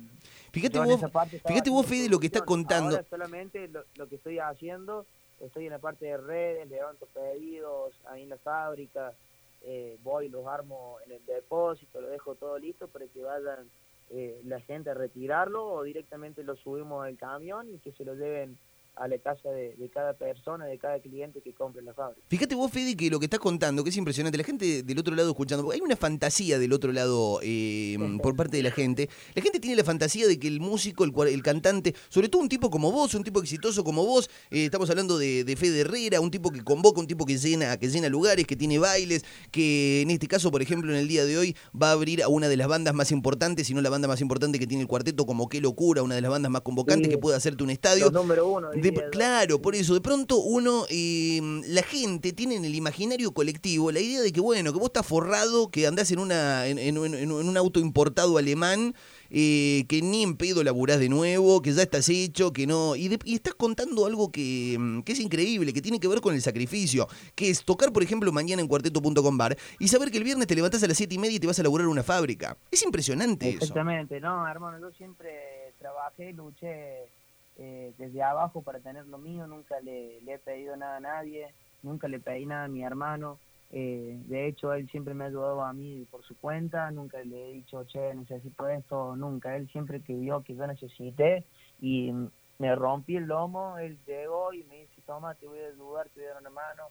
Fíjate 0.52 0.80
vos, 0.80 1.02
fíjate 1.48 1.70
vos, 1.70 1.86
Fede, 1.86 2.10
lo 2.10 2.20
que 2.20 2.28
está 2.28 2.42
contando. 2.42 2.92
Ahora 2.96 3.06
solamente 3.10 3.68
lo, 3.70 4.08
que 4.08 4.16
estoy 4.16 4.40
haciendo, 4.40 5.06
estoy 5.40 5.66
en 5.66 5.72
la 5.72 5.80
parte 5.80 6.06
de 6.06 6.18
redes, 6.18 6.70
levanto 6.70 7.06
pedidos 7.08 7.94
ahí 8.06 8.24
en 8.24 8.30
la 8.30 8.38
fábrica, 8.38 9.14
eh, 9.62 9.98
voy, 10.04 10.30
los 10.30 10.46
armo 10.46 10.98
en 11.06 11.14
el 11.14 11.26
depósito, 11.26 12.02
lo 12.02 12.08
dejo 12.08 12.36
todo 12.36 12.58
listo 12.58 12.88
para 12.88 13.06
que 13.08 13.24
vayan 13.24 13.70
eh, 14.12 14.42
la 14.46 14.60
gente 14.62 14.92
a 14.92 14.94
retirarlo 14.94 15.66
o 15.66 15.84
directamente 15.84 16.44
lo 16.44 16.56
subimos 16.56 17.04
al 17.04 17.18
camión 17.18 17.70
y 17.70 17.80
que 17.80 17.92
se 17.94 18.06
lo 18.06 18.14
lleven 18.14 18.58
a 18.96 19.08
la 19.08 19.18
casa 19.18 19.50
de, 19.50 19.76
cada 19.94 20.14
persona, 20.14 20.66
de 20.66 20.78
cada 20.78 21.00
cliente 21.00 21.42
que 21.42 21.54
compre 21.54 21.82
la 21.82 21.94
fábrica. 21.94 22.22
Fíjate 22.28 22.56
vos, 22.56 22.72
Fede, 22.72 22.96
que 22.96 23.10
lo 23.10 23.20
que 23.20 23.26
estás 23.26 23.40
contando, 23.40 23.84
que 23.84 23.90
es 23.90 23.98
impresionante, 23.98 24.38
la 24.38 24.44
gente 24.44 24.84
del 24.84 25.00
otro 25.00 25.16
lado 25.16 25.30
escuchando, 25.30 25.70
hay 25.72 25.82
una 25.82 25.96
fantasía 25.96 26.58
del 26.60 26.74
otro 26.74 26.92
lado 26.92 27.40
eh, 27.44 27.98
por 28.22 28.36
parte 28.36 28.58
de 28.58 28.64
la 28.64 28.72
gente. 28.72 29.10
La 29.34 29.42
gente 29.42 29.60
tiene 29.60 29.76
la 29.76 29.84
fantasía 29.84 30.28
de 30.28 30.40
que 30.40 30.48
el 30.48 30.60
músico, 30.60 31.04
el, 31.04 31.14
el 31.28 31.44
cantante, 31.44 31.94
sobre 32.10 32.30
todo 32.30 32.42
un 32.42 32.50
tipo 32.50 32.70
como 32.70 32.92
vos, 32.92 33.14
un 33.16 33.24
tipo 33.24 33.42
exitoso 33.42 33.84
como 33.84 34.06
vos, 34.06 34.30
eh, 34.50 34.66
estamos 34.66 34.90
hablando 34.90 35.18
de, 35.18 35.44
de, 35.44 35.56
Fede 35.56 35.82
Herrera, 35.82 36.22
un 36.22 36.32
tipo 36.32 36.52
que 36.52 36.64
convoca, 36.64 37.00
un 37.00 37.08
tipo 37.08 37.26
que 37.26 37.38
llena, 37.38 37.78
que 37.78 37.90
llena 37.90 38.10
lugares, 38.10 38.46
que 38.48 38.56
tiene 38.56 38.80
bailes, 38.80 39.24
que 39.52 40.02
en 40.02 40.12
este 40.12 40.28
caso, 40.28 40.52
por 40.52 40.62
ejemplo, 40.62 40.92
en 40.92 41.00
el 41.00 41.08
día 41.08 41.26
de 41.26 41.38
hoy 41.38 41.56
va 41.80 41.90
a 41.90 41.92
abrir 41.94 42.24
a 42.24 42.28
una 42.28 42.48
de 42.48 42.58
las 42.58 42.68
bandas 42.68 42.94
más 42.94 43.12
importantes, 43.12 43.68
si 43.68 43.74
no 43.74 43.82
la 43.82 43.90
banda 43.90 44.08
más 44.08 44.22
importante 44.22 44.60
que 44.60 44.68
tiene 44.68 44.82
el 44.82 44.88
cuarteto, 44.88 45.26
como 45.26 45.50
Qué 45.50 45.60
Locura, 45.60 46.04
una 46.04 46.16
de 46.16 46.22
las 46.22 46.32
bandas 46.32 46.52
más 46.52 46.62
convocantes 46.62 47.10
que 47.10 47.18
puede 47.18 47.36
hacerte 47.36 47.64
un 47.64 47.70
estadio. 47.70 48.10
número 48.12 48.48
uno 48.48 48.70
claro, 49.12 49.62
por 49.62 49.76
eso, 49.76 49.94
de 49.94 50.02
pronto 50.02 50.38
uno, 50.38 50.86
eh, 50.90 51.42
la 51.68 51.84
gente 51.84 52.34
tiene 52.34 52.56
en 52.56 52.66
el 52.66 52.76
imaginario 52.76 53.32
colectivo 53.32 53.92
la 53.92 54.00
idea 54.00 54.22
de 54.22 54.32
que, 54.32 54.42
bueno, 54.42 54.72
que 54.74 54.80
vos 54.80 54.88
estás 54.88 55.06
forrado, 55.06 55.70
que 55.70 55.88
andás 55.88 56.12
en, 56.12 56.20
una, 56.20 56.68
en, 56.68 56.98
un 56.98 57.58
auto 57.58 57.80
importado 57.80 58.38
alemán, 58.38 58.96
eh, 59.30 59.86
que 59.88 60.02
ni 60.02 60.24
en 60.24 60.38
pedo 60.38 60.64
laburás 60.64 61.00
de 61.00 61.10
nuevo, 61.10 61.62
que 61.62 61.74
ya 61.74 61.84
estás 61.84 62.10
hecho, 62.10 62.54
que 62.54 62.68
no. 62.68 62.96
Y, 62.96 63.18
estás 63.26 63.56
contando 63.56 64.06
algo 64.06 64.32
que, 64.32 65.02
que, 65.06 65.14
es 65.14 65.20
increíble, 65.20 65.74
que 65.74 65.82
tiene 65.82 66.00
que 66.00 66.08
ver 66.08 66.22
con 66.22 66.36
el 66.36 66.42
sacrificio, 66.42 67.08
que 67.36 67.50
es 67.50 67.64
tocar, 67.64 67.92
por 67.92 68.04
ejemplo, 68.04 68.32
mañana 68.32 68.62
en 68.62 68.68
cuarteto.com 68.68 69.38
bar 69.38 69.58
y 69.80 69.88
saber 69.88 70.12
que 70.12 70.18
el 70.18 70.24
viernes 70.24 70.48
te 70.48 70.56
levantás 70.56 70.84
a 70.84 70.88
las 70.88 70.98
siete 70.98 71.16
y 71.16 71.18
media 71.18 71.38
y 71.38 71.40
te 71.40 71.48
vas 71.48 71.60
a 71.60 71.64
laburar 71.64 71.86
en 71.86 71.92
una 71.92 72.04
fábrica. 72.04 72.58
Es 72.72 72.84
impresionante 72.84 73.50
eso. 73.50 73.58
Exactamente, 73.60 74.20
no, 74.20 74.48
hermano, 74.48 74.80
yo 74.80 74.92
siempre 74.96 75.74
trabajé, 75.80 76.34
luché 76.34 77.10
eh, 77.58 77.94
desde 77.98 78.22
abajo 78.22 78.62
para 78.62 78.80
tener 78.80 79.08
lo 79.08 79.18
mío, 79.18 79.48
nunca 79.48 79.80
le, 79.80 80.18
he 80.18 80.38
pedido 80.40 80.76
nada 80.76 80.98
a 80.98 81.00
nadie, 81.00 81.54
nunca 81.84 82.08
le 82.08 82.20
pedí 82.20 82.46
nada 82.46 82.66
a 82.66 82.70
mi 82.70 82.84
hermano, 82.84 83.40
eh, 83.72 84.22
de 84.28 84.48
hecho 84.48 84.74
él 84.74 84.90
siempre 84.90 85.14
me 85.14 85.24
ha 85.24 85.28
ayudado 85.28 85.62
a 85.62 85.74
mí 85.74 86.06
por 86.12 86.24
su 86.24 86.38
cuenta, 86.38 86.92
nunca 86.92 87.24
le 87.24 87.50
he 87.50 87.54
dicho, 87.54 87.84
che, 87.86 88.14
necesito 88.14 88.68
esto, 88.68 89.16
nunca, 89.16 89.56
él 89.56 89.70
siempre 89.70 90.02
que 90.02 90.14
vio 90.14 90.44
que 90.44 90.56
yo 90.56 90.68
necesité 90.68 91.46
y 91.80 92.12
me 92.60 92.76
rompí 92.76 93.16
el 93.16 93.26
lomo, 93.26 93.78
él 93.78 93.98
llegó 94.06 94.54
y 94.54 94.64
me 94.64 94.82
dice, 94.82 95.02
toma, 95.06 95.36
te 95.36 95.48
voy 95.48 95.60
a 95.60 95.68
ayudar, 95.68 96.10
te 96.10 96.20
voy 96.20 96.30
a 96.30 96.34
dar 96.34 96.42
una 96.42 96.50
mano, 96.50 96.84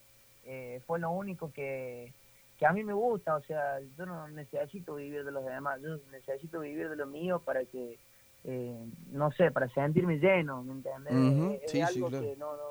eh, 0.44 0.80
fue 0.86 0.98
lo 0.98 1.10
único 1.10 1.52
que, 1.52 2.12
que 2.58 2.66
a 2.66 2.72
mí 2.72 2.84
me 2.84 2.92
gusta, 2.92 3.36
o 3.36 3.42
sea, 3.42 3.80
yo 3.96 4.06
no 4.06 4.28
necesito 4.28 4.94
vivir 4.94 5.24
de 5.24 5.32
los 5.32 5.44
demás, 5.44 5.80
yo 5.82 5.96
necesito 6.10 6.60
vivir 6.60 6.88
de 6.88 6.96
lo 6.96 7.06
mío 7.06 7.40
para 7.40 7.64
que 7.64 7.98
eh, 8.44 8.86
no 9.10 9.30
sé, 9.32 9.50
para 9.50 9.68
sentirme 9.68 10.18
lleno, 10.18 10.62
¿me 10.62 10.72
entiendes? 10.72 11.62
es 11.72 11.82
algo 11.82 12.10
que 12.10 12.36
no, 12.36 12.56
no, 12.56 12.62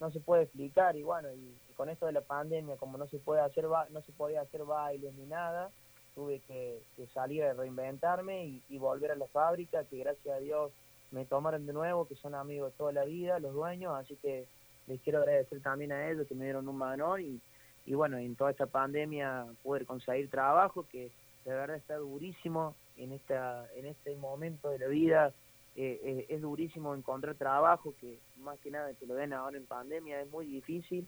no, 0.00 0.10
se 0.10 0.20
puede 0.20 0.44
explicar 0.44 0.96
y 0.96 1.02
bueno, 1.02 1.28
y, 1.32 1.54
con 1.76 1.88
esto 1.88 2.06
de 2.06 2.12
la 2.12 2.22
pandemia, 2.22 2.76
como 2.76 2.98
no 2.98 3.06
se 3.06 3.18
puede 3.18 3.40
hacer 3.40 3.64
no 3.64 4.02
se 4.02 4.12
podía 4.12 4.42
hacer 4.42 4.64
bailes 4.64 5.14
ni 5.14 5.24
nada, 5.26 5.70
tuve 6.14 6.40
que, 6.46 6.82
salir 7.14 7.42
a 7.44 7.54
reinventarme 7.54 8.60
y, 8.68 8.78
volver 8.78 9.12
a 9.12 9.16
la 9.16 9.26
fábrica, 9.26 9.84
que 9.84 9.98
gracias 9.98 10.34
a 10.34 10.40
Dios 10.40 10.72
me 11.10 11.24
tomaron 11.24 11.66
de 11.66 11.72
nuevo, 11.72 12.06
que 12.06 12.16
son 12.16 12.34
amigos 12.34 12.72
de 12.72 12.78
toda 12.78 12.92
la 12.92 13.04
vida, 13.04 13.38
los 13.40 13.52
dueños, 13.52 13.94
así 13.94 14.16
que 14.16 14.46
les 14.86 15.00
quiero 15.00 15.20
agradecer 15.20 15.60
también 15.60 15.92
a 15.92 16.10
ellos 16.10 16.26
que 16.26 16.34
me 16.34 16.44
dieron 16.44 16.68
un 16.68 16.76
manón 16.76 17.20
y, 17.20 17.40
y 17.86 17.94
bueno, 17.94 18.18
en 18.18 18.36
toda 18.36 18.50
esta 18.50 18.66
pandemia 18.66 19.46
poder 19.62 19.86
conseguir 19.86 20.30
trabajo, 20.30 20.86
que 20.90 21.10
de 21.44 21.52
verdad 21.52 21.76
está 21.76 21.96
durísimo, 21.96 22.74
en, 23.00 23.12
esta, 23.12 23.66
en 23.74 23.86
este 23.86 24.14
momento 24.16 24.70
de 24.70 24.78
la 24.78 24.86
vida 24.86 25.32
eh, 25.76 26.00
eh, 26.02 26.26
es 26.28 26.40
durísimo 26.40 26.94
encontrar 26.94 27.34
trabajo, 27.36 27.94
que 28.00 28.18
más 28.38 28.58
que 28.60 28.70
nada 28.70 28.92
que 28.94 29.06
lo 29.06 29.14
den 29.14 29.32
ahora 29.32 29.56
en 29.56 29.66
pandemia 29.66 30.20
es 30.20 30.30
muy 30.30 30.46
difícil, 30.46 31.06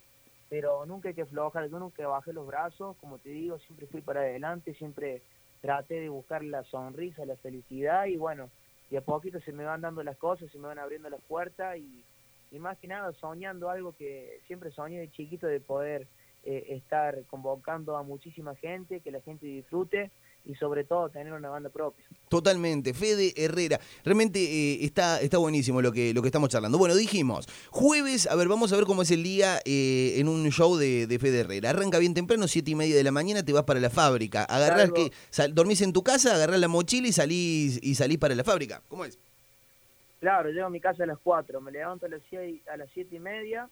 pero 0.49 0.87
nunca 0.87 1.09
hay 1.09 1.15
que 1.15 1.23
aflojar, 1.23 1.69
yo 1.69 1.79
nunca 1.79 2.07
bajé 2.07 2.33
los 2.33 2.47
brazos, 2.47 2.97
como 2.99 3.19
te 3.19 3.31
digo, 3.31 3.59
siempre 3.61 3.87
fui 3.87 4.01
para 4.01 4.21
adelante, 4.21 4.75
siempre 4.75 5.23
traté 5.61 6.01
de 6.01 6.09
buscar 6.09 6.43
la 6.43 6.65
sonrisa, 6.65 7.25
la 7.25 7.37
felicidad 7.37 8.07
y 8.07 8.17
bueno, 8.17 8.51
y 8.91 8.97
a 8.97 9.01
poquito 9.01 9.41
se 9.41 9.53
me 9.53 9.65
van 9.65 9.81
dando 9.81 10.03
las 10.03 10.17
cosas, 10.17 10.51
se 10.51 10.59
me 10.59 10.69
van 10.69 10.79
abriendo 10.79 11.09
las 11.09 11.21
puertas 11.23 11.79
y, 11.79 12.05
y 12.51 12.59
más 12.59 12.79
que 12.79 12.89
nada 12.89 13.13
soñando 13.15 13.71
algo 13.71 13.93
que 13.93 14.41
siempre 14.47 14.71
soñé 14.71 14.99
de 15.01 15.11
chiquito 15.11 15.47
de 15.47 15.61
poder 15.61 16.07
eh, 16.45 16.67
estar 16.71 17.23
convocando 17.31 17.97
a 17.97 18.03
muchísima 18.03 18.55
gente, 18.57 19.01
que 19.01 19.11
la 19.11 19.21
gente 19.21 19.47
disfrute 19.47 20.11
y 20.45 20.55
sobre 20.57 20.85
todo 20.85 21.09
tener 21.09 21.33
una 21.33 21.49
banda 21.49 21.71
propia. 21.71 22.05
Totalmente, 22.29 22.95
Fede 22.95 23.33
Herrera. 23.37 23.79
Realmente 24.05 24.41
eh, 24.41 24.85
está, 24.85 25.21
está 25.21 25.39
buenísimo 25.39 25.81
lo 25.81 25.93
que, 25.93 26.13
lo 26.13 26.23
que 26.23 26.29
estamos 26.29 26.49
charlando. 26.49 26.79
Bueno, 26.79 26.95
dijimos, 26.95 27.47
jueves, 27.71 28.27
a 28.27 28.35
ver, 28.35 28.49
vamos 28.49 28.73
a 28.73 28.77
ver 28.77 28.85
cómo 28.85 29.03
es 29.03 29.11
el 29.11 29.23
día 29.23 29.61
eh, 29.65 30.15
en 30.17 30.29
un 30.29 30.49
show 30.51 30.77
de, 30.77 31.07
de, 31.07 31.19
Fede 31.19 31.41
Herrera. 31.41 31.71
Arranca 31.71 31.99
bien 31.99 32.15
temprano, 32.15 32.49
siete 32.49 32.73
y 32.73 32.75
media 32.75 32.97
de 32.97 33.05
la 33.05 33.13
mañana, 33.13 33.45
te 33.45 33.53
vas 33.53 33.65
para 33.65 33.81
la 33.81 33.91
fábrica. 33.91 34.45
Agarrás 34.45 34.91
que, 34.93 35.13
dormís 35.53 35.81
en 35.83 35.93
tu 35.93 36.03
casa, 36.03 36.35
agarrás 36.35 36.59
la 36.59 36.69
mochila 36.69 37.09
y 37.09 37.13
salís, 37.13 37.79
y 37.83 37.95
salís 37.95 38.19
para 38.19 38.35
la 38.35 38.45
fábrica. 38.45 38.83
¿Cómo 38.89 39.05
es? 39.05 39.19
Claro, 40.21 40.51
llego 40.51 40.67
a 40.67 40.71
mi 40.71 40.81
casa 40.81 41.03
a 41.03 41.07
las 41.07 41.19
cuatro, 41.19 41.61
me 41.61 41.73
levanto 41.73 42.07
a 42.07 42.09
las, 42.09 42.21
a 42.73 42.77
las 42.77 42.89
siete 42.95 43.17
y 43.17 43.19
media 43.19 43.69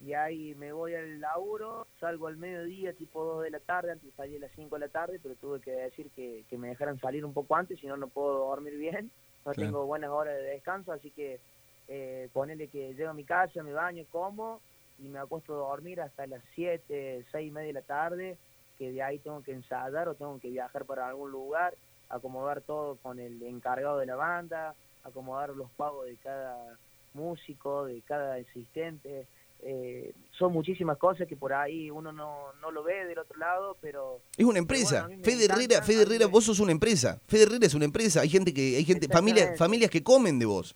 y 0.00 0.12
ahí 0.12 0.54
me 0.56 0.72
voy 0.72 0.94
al 0.94 1.20
laburo, 1.20 1.86
salgo 2.00 2.26
al 2.26 2.36
mediodía, 2.36 2.92
tipo 2.92 3.24
2 3.24 3.44
de 3.44 3.50
la 3.50 3.60
tarde, 3.60 3.92
antes 3.92 4.12
salí 4.14 4.36
a 4.36 4.40
las 4.40 4.52
5 4.52 4.74
de 4.76 4.80
la 4.80 4.88
tarde, 4.88 5.20
pero 5.22 5.34
tuve 5.36 5.60
que 5.60 5.70
decir 5.70 6.10
que, 6.10 6.44
me 6.58 6.68
dejaran 6.68 6.98
salir 7.00 7.24
un 7.24 7.32
poco 7.32 7.56
antes, 7.56 7.78
si 7.80 7.86
no, 7.86 7.96
no 7.96 8.08
puedo 8.08 8.48
dormir 8.48 8.76
bien, 8.76 9.10
no 9.44 9.52
tengo 9.52 9.86
buenas 9.86 10.10
horas 10.10 10.36
de 10.36 10.42
descanso, 10.42 10.92
así 10.92 11.10
que 11.10 11.40
eh, 11.88 12.28
ponele 12.32 12.68
que 12.68 12.94
llego 12.94 13.10
a 13.10 13.14
mi 13.14 13.24
casa, 13.24 13.62
me 13.62 13.72
baño, 13.72 14.04
como 14.10 14.60
y 14.98 15.08
me 15.08 15.18
acuesto 15.18 15.54
a 15.54 15.68
dormir 15.70 16.00
hasta 16.00 16.26
las 16.26 16.42
7, 16.54 17.24
6 17.30 17.48
y 17.48 17.50
media 17.50 17.68
de 17.68 17.72
la 17.72 17.82
tarde, 17.82 18.38
que 18.78 18.92
de 18.92 19.02
ahí 19.02 19.18
tengo 19.18 19.42
que 19.42 19.52
ensayar 19.52 20.08
o 20.08 20.14
tengo 20.14 20.38
que 20.38 20.50
viajar 20.50 20.84
para 20.84 21.08
algún 21.08 21.30
lugar, 21.30 21.74
acomodar 22.08 22.60
todo 22.62 22.96
con 22.96 23.18
el 23.18 23.42
encargado 23.42 23.98
de 23.98 24.06
la 24.06 24.16
banda, 24.16 24.74
acomodar 25.02 25.50
los 25.50 25.70
pagos 25.72 26.06
de 26.06 26.16
cada 26.16 26.76
músico, 27.12 27.84
de 27.84 28.00
cada 28.02 28.34
asistente, 28.34 29.26
eh, 29.62 30.12
son 30.32 30.52
muchísimas 30.52 30.98
cosas 30.98 31.26
que 31.26 31.36
por 31.36 31.52
ahí 31.52 31.90
uno 31.90 32.12
no, 32.12 32.52
no 32.60 32.70
lo 32.70 32.82
ve 32.82 33.06
del 33.06 33.18
otro 33.18 33.38
lado, 33.38 33.76
pero... 33.80 34.20
Es 34.36 34.44
una 34.44 34.58
empresa. 34.58 35.08
Fede 35.22 35.46
Herrera, 35.46 35.82
Fede 35.82 36.02
Herrera, 36.02 36.26
vos 36.26 36.44
sos 36.44 36.60
una 36.60 36.72
empresa. 36.72 37.20
Fede 37.26 37.44
Herrera 37.44 37.66
es 37.66 37.74
una 37.74 37.84
empresa. 37.84 38.20
Hay 38.20 38.28
gente 38.28 38.52
que, 38.52 38.76
hay 38.76 38.84
gente, 38.84 39.08
familias, 39.08 39.56
familias 39.56 39.90
que 39.90 40.02
comen 40.02 40.38
de 40.38 40.46
vos. 40.46 40.74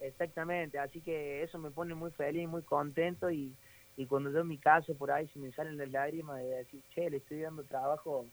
Exactamente, 0.00 0.78
así 0.78 1.00
que 1.00 1.42
eso 1.42 1.58
me 1.58 1.70
pone 1.70 1.94
muy 1.94 2.10
feliz, 2.12 2.48
muy 2.48 2.62
contento 2.62 3.30
y, 3.30 3.52
y 3.96 4.06
cuando 4.06 4.30
yo 4.30 4.40
en 4.40 4.48
mi 4.48 4.56
caso 4.56 4.94
por 4.94 5.10
ahí 5.10 5.28
se 5.34 5.40
me 5.40 5.50
salen 5.52 5.76
las 5.76 5.90
lágrimas 5.90 6.38
de 6.38 6.44
decir, 6.44 6.80
che, 6.94 7.10
le 7.10 7.16
estoy 7.16 7.40
dando 7.40 7.64
trabajo 7.64 8.24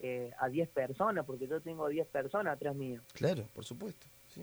eh, 0.00 0.32
a 0.40 0.48
10 0.48 0.68
personas, 0.70 1.24
porque 1.24 1.46
yo 1.46 1.60
tengo 1.60 1.88
10 1.88 2.08
personas 2.08 2.56
atrás 2.56 2.74
mío. 2.74 3.00
Claro, 3.12 3.44
por 3.54 3.64
supuesto, 3.64 4.04
sí. 4.34 4.42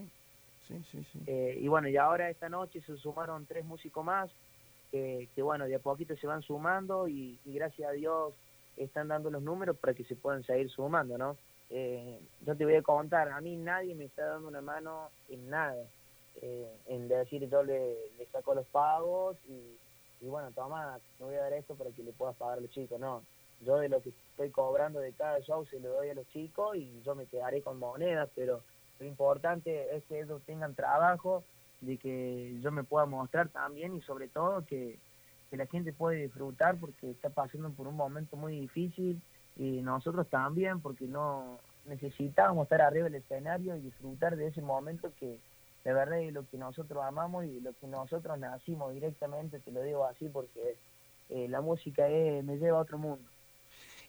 Sí, 0.68 0.82
sí, 0.92 1.06
sí. 1.12 1.20
Eh, 1.28 1.58
y 1.60 1.68
bueno, 1.68 1.90
y 1.90 1.98
ahora 1.98 2.30
esta 2.30 2.48
noche 2.48 2.80
se 2.86 2.96
sumaron 2.98 3.46
tres 3.46 3.66
músicos 3.66 4.06
más, 4.06 4.30
que, 4.92 5.30
bueno, 5.42 5.66
de 5.66 5.76
a 5.76 5.80
poquito 5.80 6.16
se 6.16 6.28
van 6.28 6.42
sumando 6.42 7.08
y, 7.08 7.40
gracias 7.46 7.90
a 7.90 7.94
Dios 7.94 8.34
están 8.78 9.10
dando 9.10 9.30
los 9.30 9.42
números 9.42 9.78
para 9.78 9.94
que 9.94 10.06
se 10.06 10.16
puedan 10.16 10.44
seguir 10.44 10.70
sumando, 10.70 11.18
¿no? 11.18 11.36
Eh, 11.70 12.20
yo 12.46 12.56
te 12.56 12.66
voy 12.66 12.76
a 12.76 12.82
contar, 12.82 13.30
a 13.30 13.42
mí 13.42 13.56
nadie 13.56 13.94
me 13.94 14.06
está 14.06 14.26
dando 14.26 14.48
una 14.48 14.62
mano 14.62 15.10
en 15.28 15.50
nada, 15.50 15.84
eh, 16.42 16.68
en 16.88 17.08
decir 17.08 17.48
yo 17.50 17.62
le, 17.62 17.96
saco 18.32 18.56
los 18.56 18.66
pagos 18.68 19.38
y, 19.48 20.26
bueno, 20.26 20.50
toma, 20.56 20.98
te 21.18 21.24
voy 21.24 21.36
a 21.36 21.42
dar 21.42 21.54
esto 21.54 21.76
para 21.76 21.92
que 21.92 22.04
le 22.04 22.12
puedas 22.12 22.36
pagar 22.38 22.58
a 22.58 22.62
los 22.62 22.72
chicos, 22.72 23.00
no. 23.00 23.22
Yo 23.62 23.78
de 23.78 23.90
lo 23.90 24.02
que 24.02 24.10
estoy 24.10 24.50
cobrando 24.52 25.00
de 25.00 25.12
cada 25.12 25.42
show 25.42 25.66
se 25.66 25.80
lo 25.80 25.90
doy 25.90 26.10
a 26.10 26.14
los 26.14 26.28
chicos 26.30 26.78
y 26.78 27.02
yo 27.04 27.14
me 27.14 27.26
quedaré 27.26 27.62
con 27.62 27.78
monedas, 27.78 28.30
pero 28.34 28.62
lo 29.00 29.06
importante 29.06 29.96
es 29.96 30.04
que 30.06 30.22
ellos 30.22 30.42
tengan 30.46 30.76
trabajo 30.76 31.44
de 31.82 31.98
que 31.98 32.58
yo 32.62 32.72
me 32.72 32.84
pueda 32.84 33.06
mostrar 33.06 33.50
también 33.50 33.96
y 33.96 34.02
sobre 34.02 34.28
todo 34.28 34.66
que, 34.66 34.98
que 35.50 35.58
la 35.58 35.66
gente 35.68 35.94
puede 35.94 36.24
disfrutar 36.24 36.78
porque 36.78 37.12
está 37.12 37.30
pasando 37.30 37.70
por 37.72 37.88
un 37.88 37.96
momento 37.96 38.36
muy 38.36 38.60
difícil 38.60 39.22
y 39.56 39.82
nosotros 39.82 40.28
también 40.30 40.80
porque 40.82 41.06
no 41.06 41.58
necesitábamos 41.86 42.64
estar 42.64 42.82
arriba 42.82 43.06
del 43.06 43.16
escenario 43.16 43.76
y 43.76 43.82
disfrutar 43.82 44.36
de 44.36 44.48
ese 44.48 44.62
momento 44.62 45.12
que 45.20 45.40
de 45.84 45.94
verdad 45.94 46.22
es 46.22 46.34
lo 46.34 46.48
que 46.48 46.58
nosotros 46.58 47.04
amamos 47.04 47.46
y 47.46 47.60
lo 47.62 47.74
que 47.74 47.88
nosotros 47.88 48.38
nacimos 48.38 48.94
directamente, 48.94 49.60
te 49.60 49.72
lo 49.72 49.82
digo 49.82 50.06
así 50.06 50.28
porque 50.28 50.76
eh, 51.30 51.48
la 51.48 51.62
música 51.62 52.08
me 52.08 52.58
lleva 52.58 52.80
a 52.80 52.82
otro 52.82 52.98
mundo. 52.98 53.24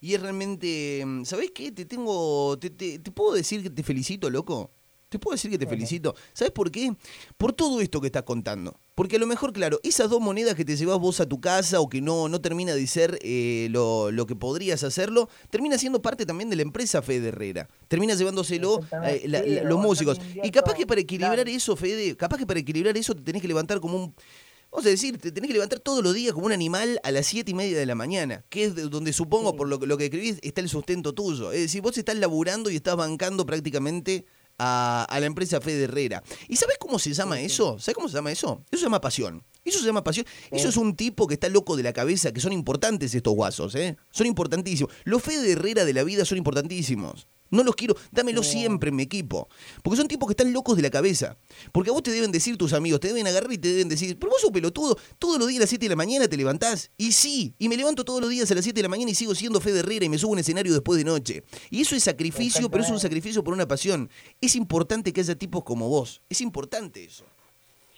Y 0.00 0.14
es 0.14 0.22
realmente, 0.22 1.04
¿sabés 1.24 1.50
qué? 1.50 1.70
Te 1.72 1.84
tengo, 1.84 2.58
te, 2.58 2.70
te, 2.70 2.98
te 2.98 3.10
puedo 3.10 3.34
decir 3.34 3.62
que 3.62 3.70
te 3.70 3.82
felicito, 3.82 4.30
loco. 4.30 4.70
Te 5.10 5.18
puedo 5.18 5.34
decir 5.34 5.50
que 5.50 5.58
te 5.58 5.66
felicito. 5.66 6.14
¿Sabes 6.32 6.52
por 6.52 6.70
qué? 6.70 6.94
Por 7.36 7.52
todo 7.52 7.80
esto 7.80 8.00
que 8.00 8.06
estás 8.06 8.22
contando. 8.22 8.78
Porque 8.94 9.16
a 9.16 9.18
lo 9.18 9.26
mejor, 9.26 9.52
claro, 9.52 9.80
esas 9.82 10.08
dos 10.08 10.20
monedas 10.20 10.54
que 10.54 10.64
te 10.64 10.76
llevas 10.76 11.00
vos 11.00 11.18
a 11.18 11.28
tu 11.28 11.40
casa 11.40 11.80
o 11.80 11.88
que 11.88 12.00
no, 12.00 12.28
no 12.28 12.40
termina 12.40 12.74
de 12.74 12.86
ser 12.86 13.18
eh, 13.22 13.66
lo, 13.72 14.12
lo, 14.12 14.24
que 14.26 14.36
podrías 14.36 14.84
hacerlo, 14.84 15.28
termina 15.50 15.78
siendo 15.78 16.00
parte 16.00 16.26
también 16.26 16.48
de 16.48 16.54
la 16.54 16.62
empresa 16.62 17.02
Fede 17.02 17.28
Herrera. 17.28 17.68
Termina 17.88 18.14
llevándoselo 18.14 18.82
eh, 19.04 19.62
los 19.64 19.80
músicos. 19.80 20.20
Y 20.44 20.52
capaz 20.52 20.74
que 20.74 20.86
para 20.86 21.00
equilibrar 21.00 21.48
eso, 21.48 21.74
Fede, 21.74 22.16
capaz 22.16 22.38
que 22.38 22.46
para 22.46 22.60
equilibrar 22.60 22.96
eso 22.96 23.12
te 23.12 23.22
tenés 23.22 23.42
que 23.42 23.48
levantar 23.48 23.80
como 23.80 23.96
un 23.96 24.14
Vamos 24.70 24.86
a 24.86 24.90
decir, 24.90 25.18
te 25.18 25.32
tenés 25.32 25.48
que 25.48 25.54
levantar 25.54 25.80
todos 25.80 26.04
los 26.04 26.14
días 26.14 26.32
como 26.32 26.46
un 26.46 26.52
animal 26.52 27.00
a 27.02 27.10
las 27.10 27.26
siete 27.26 27.50
y 27.50 27.54
media 27.54 27.76
de 27.76 27.86
la 27.86 27.96
mañana, 27.96 28.44
que 28.48 28.66
es 28.66 28.90
donde 28.90 29.12
supongo, 29.12 29.56
por 29.56 29.66
lo, 29.66 29.78
lo 29.78 29.98
que 29.98 30.04
escribís, 30.04 30.38
está 30.42 30.60
el 30.60 30.68
sustento 30.68 31.12
tuyo. 31.12 31.50
Es 31.50 31.62
decir, 31.62 31.82
vos 31.82 31.98
estás 31.98 32.14
laburando 32.16 32.70
y 32.70 32.76
estás 32.76 32.94
bancando 32.94 33.44
prácticamente 33.44 34.26
a, 34.60 35.18
la 35.18 35.26
empresa 35.26 35.60
Fede 35.60 35.84
Herrera. 35.84 36.22
¿Y 36.48 36.56
sabes 36.56 36.76
cómo 36.78 36.98
se 36.98 37.12
llama 37.12 37.40
eso? 37.40 37.78
¿Sabes 37.78 37.94
cómo 37.94 38.08
se 38.08 38.14
llama 38.14 38.30
eso? 38.30 38.62
Eso 38.70 38.80
se 38.80 38.84
llama 38.84 39.00
pasión. 39.00 39.42
Eso 39.64 39.78
se 39.78 39.86
llama 39.86 40.04
pasión. 40.04 40.26
Eso 40.50 40.68
es 40.68 40.76
un 40.76 40.94
tipo 40.94 41.26
que 41.26 41.34
está 41.34 41.48
loco 41.48 41.76
de 41.76 41.82
la 41.82 41.92
cabeza, 41.92 42.32
que 42.32 42.40
son 42.40 42.52
importantes 42.52 43.14
estos 43.14 43.34
guasos, 43.34 43.74
¿eh? 43.74 43.96
Son 44.10 44.26
importantísimos. 44.26 44.92
Los 45.04 45.22
Fede 45.22 45.52
Herrera 45.52 45.84
de 45.84 45.94
la 45.94 46.04
vida 46.04 46.24
son 46.24 46.38
importantísimos. 46.38 47.26
No 47.50 47.64
los 47.64 47.74
quiero, 47.74 47.96
dámelo 48.12 48.42
siempre 48.42 48.90
en 48.90 48.96
mi 48.96 49.02
equipo. 49.02 49.48
Porque 49.82 49.96
son 49.96 50.08
tipos 50.08 50.28
que 50.28 50.32
están 50.32 50.52
locos 50.52 50.76
de 50.76 50.82
la 50.82 50.90
cabeza. 50.90 51.36
Porque 51.72 51.90
a 51.90 51.92
vos 51.92 52.02
te 52.02 52.12
deben 52.12 52.30
decir 52.30 52.56
tus 52.56 52.72
amigos, 52.72 53.00
te 53.00 53.08
deben 53.08 53.26
agarrar 53.26 53.52
y 53.52 53.58
te 53.58 53.68
deben 53.68 53.88
decir, 53.88 54.18
pero 54.18 54.30
vos 54.30 54.40
sos 54.40 54.50
pelotudo, 54.50 54.96
todos 55.18 55.38
los 55.38 55.48
días 55.48 55.58
a 55.58 55.62
las 55.62 55.70
7 55.70 55.84
de 55.84 55.88
la 55.88 55.96
mañana 55.96 56.28
te 56.28 56.36
levantás. 56.36 56.92
Y 56.96 57.12
sí, 57.12 57.54
y 57.58 57.68
me 57.68 57.76
levanto 57.76 58.04
todos 58.04 58.20
los 58.20 58.30
días 58.30 58.50
a 58.50 58.54
las 58.54 58.64
7 58.64 58.76
de 58.76 58.82
la 58.82 58.88
mañana 58.88 59.10
y 59.10 59.14
sigo 59.14 59.34
siendo 59.34 59.60
Fede 59.60 59.80
Herrera 59.80 60.04
y 60.04 60.08
me 60.08 60.18
subo 60.18 60.30
a 60.30 60.34
un 60.34 60.38
escenario 60.38 60.72
después 60.72 60.98
de 60.98 61.04
noche. 61.04 61.42
Y 61.70 61.80
eso 61.80 61.96
es 61.96 62.04
sacrificio, 62.04 62.70
pero 62.70 62.84
es 62.84 62.90
un 62.90 63.00
sacrificio 63.00 63.42
por 63.42 63.52
una 63.52 63.66
pasión. 63.66 64.08
Es 64.40 64.54
importante 64.54 65.12
que 65.12 65.20
haya 65.20 65.34
tipos 65.34 65.64
como 65.64 65.88
vos. 65.88 66.22
Es 66.28 66.40
importante 66.40 67.04
eso. 67.04 67.24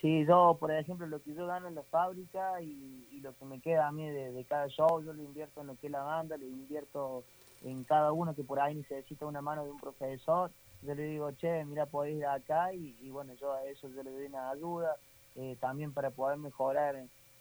Sí, 0.00 0.24
yo, 0.26 0.56
por 0.58 0.72
ejemplo, 0.72 1.06
lo 1.06 1.22
que 1.22 1.32
yo 1.32 1.46
gano 1.46 1.68
en 1.68 1.76
la 1.76 1.84
fábrica 1.84 2.60
y, 2.60 3.20
lo 3.22 3.36
que 3.36 3.44
me 3.44 3.60
queda 3.60 3.86
a 3.86 3.92
mí 3.92 4.04
de, 4.04 4.32
de 4.32 4.42
cada 4.42 4.66
show, 4.66 5.00
yo 5.04 5.12
lo 5.12 5.22
invierto 5.22 5.60
en 5.60 5.68
lo 5.68 5.76
que 5.76 5.86
es 5.86 5.92
la 5.92 6.02
banda, 6.02 6.36
lo 6.36 6.44
invierto 6.44 7.22
en 7.64 7.84
cada 7.84 8.12
uno 8.12 8.34
que 8.34 8.44
por 8.44 8.60
ahí 8.60 8.74
necesita 8.74 9.26
una 9.26 9.40
mano 9.40 9.64
de 9.64 9.70
un 9.70 9.80
profesor, 9.80 10.50
yo 10.82 10.94
le 10.94 11.04
digo, 11.04 11.30
che, 11.32 11.64
mira, 11.64 11.86
podés 11.86 12.16
ir 12.16 12.26
acá 12.26 12.72
y, 12.74 13.08
bueno, 13.10 13.34
yo 13.34 13.52
a 13.52 13.64
eso 13.66 13.88
yo 13.88 14.02
le 14.02 14.10
doy 14.10 14.26
una 14.26 14.50
ayuda, 14.50 14.96
eh, 15.36 15.56
también 15.60 15.92
para 15.92 16.10
poder 16.10 16.38
mejorar 16.38 16.96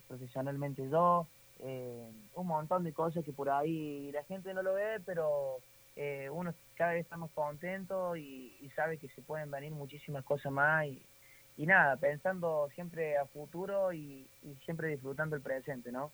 profesionalmente 0.08 0.88
yo, 0.90 1.28
eh, 1.60 2.12
un 2.36 2.48
montón 2.48 2.84
de 2.84 2.94
cosas 2.94 3.24
que 3.24 3.34
por 3.34 3.50
ahí 3.50 4.12
la 4.12 4.24
gente 4.24 4.54
no 4.54 4.62
lo 4.62 4.74
ve, 4.74 5.00
pero 5.06 5.58
eh, 5.96 6.30
uno 6.32 6.54
cada 6.76 6.94
vez 6.94 7.04
está 7.04 7.18
más 7.18 7.32
contento 7.32 8.16
y, 8.16 8.56
y, 8.62 8.70
sabe 8.72 8.98
que 8.98 9.10
se 9.10 9.22
pueden 9.22 9.52
venir 9.52 9.72
muchísimas 9.72 10.24
cosas 10.24 10.52
más 10.52 10.86
y, 10.88 11.02
y 11.58 11.66
nada, 11.66 11.98
pensando 11.98 12.70
siempre 12.74 13.18
a 13.18 13.26
futuro 13.28 13.94
y, 13.94 14.28
siempre 14.66 14.88
disfrutando 14.88 15.36
el 15.36 15.44
presente, 15.44 15.92
¿no? 15.92 16.12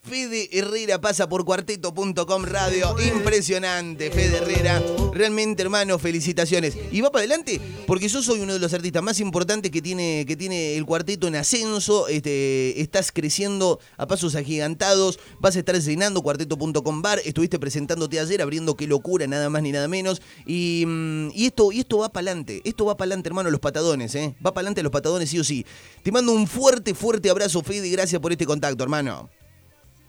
Fede 0.00 0.48
Herrera 0.50 1.00
pasa 1.00 1.28
por 1.28 1.44
cuarteto.com 1.44 2.42
radio. 2.42 2.96
Impresionante, 3.14 4.10
Fede 4.10 4.38
Herrera. 4.38 4.82
Realmente, 5.12 5.62
hermano, 5.62 5.96
felicitaciones. 6.00 6.76
Y 6.90 7.00
va 7.00 7.12
para 7.12 7.20
adelante, 7.20 7.60
porque 7.86 8.08
yo 8.08 8.20
soy 8.20 8.40
uno 8.40 8.54
de 8.54 8.58
los 8.58 8.74
artistas 8.74 9.00
más 9.02 9.20
importantes 9.20 9.70
que 9.70 9.80
tiene, 9.80 10.24
que 10.26 10.34
tiene 10.34 10.76
el 10.76 10.84
cuarteto 10.86 11.28
en 11.28 11.36
ascenso. 11.36 12.08
Este, 12.08 12.80
estás 12.80 13.12
creciendo 13.12 13.78
a 13.96 14.08
pasos 14.08 14.34
agigantados. 14.34 15.20
Vas 15.38 15.54
a 15.54 15.60
estar 15.60 15.76
llenando 15.76 16.22
cuarteto.com 16.22 17.02
bar. 17.02 17.20
Estuviste 17.24 17.60
presentándote 17.60 18.18
ayer, 18.18 18.42
abriendo 18.42 18.74
qué 18.74 18.88
locura, 18.88 19.28
nada 19.28 19.50
más 19.50 19.62
ni 19.62 19.70
nada 19.70 19.86
menos. 19.86 20.20
Y, 20.46 20.84
mm, 20.84 21.28
esto, 21.36 21.70
y 21.70 21.80
esto 21.80 21.98
va 21.98 22.08
para 22.08 22.30
adelante. 22.30 22.60
Esto 22.64 22.86
va 22.86 22.96
para 22.96 23.10
adelante, 23.10 23.28
hermano, 23.28 23.50
los 23.50 23.60
patadones, 23.60 24.16
¿eh? 24.16 24.34
Va 24.44 24.52
para 24.52 24.62
adelante 24.62 24.77
los 24.82 24.92
patadones 24.92 25.30
sí 25.30 25.38
o 25.38 25.44
sí. 25.44 25.64
Te 26.02 26.12
mando 26.12 26.32
un 26.32 26.46
fuerte, 26.46 26.94
fuerte 26.94 27.30
abrazo, 27.30 27.62
Fede, 27.62 27.86
y 27.88 27.92
gracias 27.92 28.20
por 28.20 28.32
este 28.32 28.46
contacto, 28.46 28.82
hermano. 28.82 29.28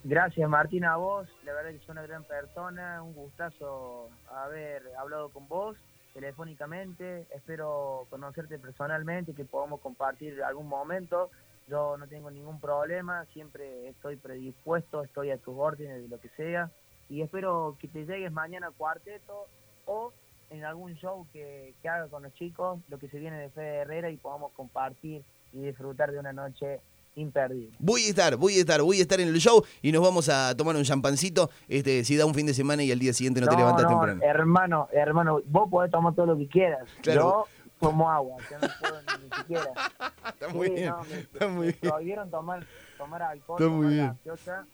Gracias, 0.04 0.50
Martín, 0.50 0.86
a 0.86 0.96
vos. 0.96 1.28
La 1.44 1.54
verdad 1.54 1.72
que 1.72 1.80
sos 1.80 1.90
una 1.90 2.04
gran 2.04 2.24
persona. 2.24 3.04
Un 3.04 3.14
gustazo 3.14 4.10
haber 4.32 4.84
hablado 4.98 5.30
con 5.30 5.48
vos 5.48 5.78
telefónicamente. 6.14 7.28
Espero 7.36 8.08
conocerte 8.10 8.58
personalmente, 8.60 9.34
que 9.34 9.46
podamos 9.46 9.82
compartir 9.82 10.42
algún 10.44 10.68
momento. 10.68 11.30
Yo 11.68 11.98
no 11.98 12.08
tengo 12.08 12.32
ningún 12.32 12.60
problema, 12.60 13.26
siempre 13.34 13.88
estoy 13.90 14.16
predispuesto, 14.16 15.04
estoy 15.04 15.30
a 15.30 15.38
tus 15.38 15.56
órdenes 15.56 16.02
de 16.02 16.08
lo 16.08 16.20
que 16.20 16.30
sea. 16.30 16.72
Y 17.10 17.22
espero 17.22 17.78
que 17.80 17.88
te 17.88 18.06
llegues 18.06 18.32
mañana 18.32 18.68
al 18.68 18.74
cuarteto 18.74 19.46
o 19.86 20.12
en 20.60 20.66
algún 20.66 20.94
show 20.96 21.26
que, 21.34 21.74
haga 21.84 22.08
con 22.08 22.24
los 22.24 22.34
chicos, 22.36 22.80
lo 22.90 23.00
que 23.00 23.08
se 23.08 23.18
viene 23.18 23.38
de 23.38 23.50
Fede 23.50 23.78
Herrera 23.78 24.10
y 24.10 24.18
podamos 24.18 24.52
compartir 24.52 25.24
y 25.54 25.62
disfrutar 25.62 26.12
de 26.12 26.20
una 26.20 26.34
noche 26.34 26.80
imperdible. 27.16 27.76
Voy 27.80 28.04
a 28.04 28.10
estar, 28.10 28.36
voy 28.36 28.56
a 28.56 28.60
estar, 28.60 28.82
voy 28.82 29.00
a 29.00 29.02
estar 29.02 29.20
en 29.20 29.30
el 29.30 29.38
show 29.40 29.64
y 29.82 29.92
nos 29.92 30.02
vamos 30.04 30.30
a 30.30 30.56
tomar 30.56 30.76
un 30.76 30.84
champancito, 30.84 31.50
este, 31.68 32.04
si 32.04 32.16
da 32.16 32.26
un 32.26 32.36
fin 32.36 32.46
de 32.46 32.54
semana 32.54 32.84
y 32.84 32.92
al 32.92 33.00
día 33.00 33.14
siguiente 33.14 33.42
no, 33.42 33.48
te 33.48 33.58
levantas 33.58 33.84
no, 33.84 33.90
temprano. 33.90 34.22
Hermano, 34.24 34.88
hermano, 34.92 35.42
vos 35.46 35.70
podés 35.70 35.92
tomar 35.92 36.14
todo 36.14 36.28
lo 36.28 36.38
que 36.38 36.48
quieras. 36.48 36.88
Yo 37.04 37.46
tomo 37.80 38.10
agua, 38.10 38.38
yo 38.50 38.60
no 38.60 38.68
puedo 38.80 39.02
ni, 39.20 39.38
siquiera. 39.38 39.72
Está 40.30 40.48
muy 40.50 40.70
bien, 40.70 40.94
está 41.34 41.48
muy 41.48 41.68
bien. 41.68 41.80
Prohibieron 41.82 42.30
tomar 42.30 42.66
tomar 42.98 43.22
alcohol, 43.22 43.62
está 43.62 43.74
muy 43.74 43.94
bien. 43.94 44.20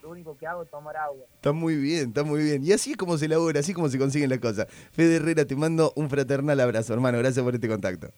lo 0.01 0.09
único 0.09 0.37
que 0.37 0.47
hago 0.47 0.63
es 0.63 0.69
tomar 0.69 0.97
agua. 0.97 1.25
Está 1.35 1.51
muy 1.51 1.75
bien, 1.75 2.09
está 2.09 2.23
muy 2.23 2.43
bien. 2.43 2.63
Y 2.63 2.71
así 2.71 2.91
es 2.91 2.97
como 2.97 3.17
se 3.17 3.25
elabora, 3.25 3.59
así 3.59 3.71
es 3.71 3.75
como 3.75 3.87
se 3.89 3.97
consiguen 3.97 4.29
las 4.29 4.39
cosas. 4.39 4.67
Fede 4.91 5.17
Herrera, 5.17 5.45
te 5.45 5.55
mando 5.55 5.93
un 5.95 6.09
fraternal 6.09 6.59
abrazo, 6.59 6.93
hermano. 6.93 7.17
Gracias 7.19 7.43
por 7.43 7.53
este 7.53 7.67
contacto. 7.67 8.09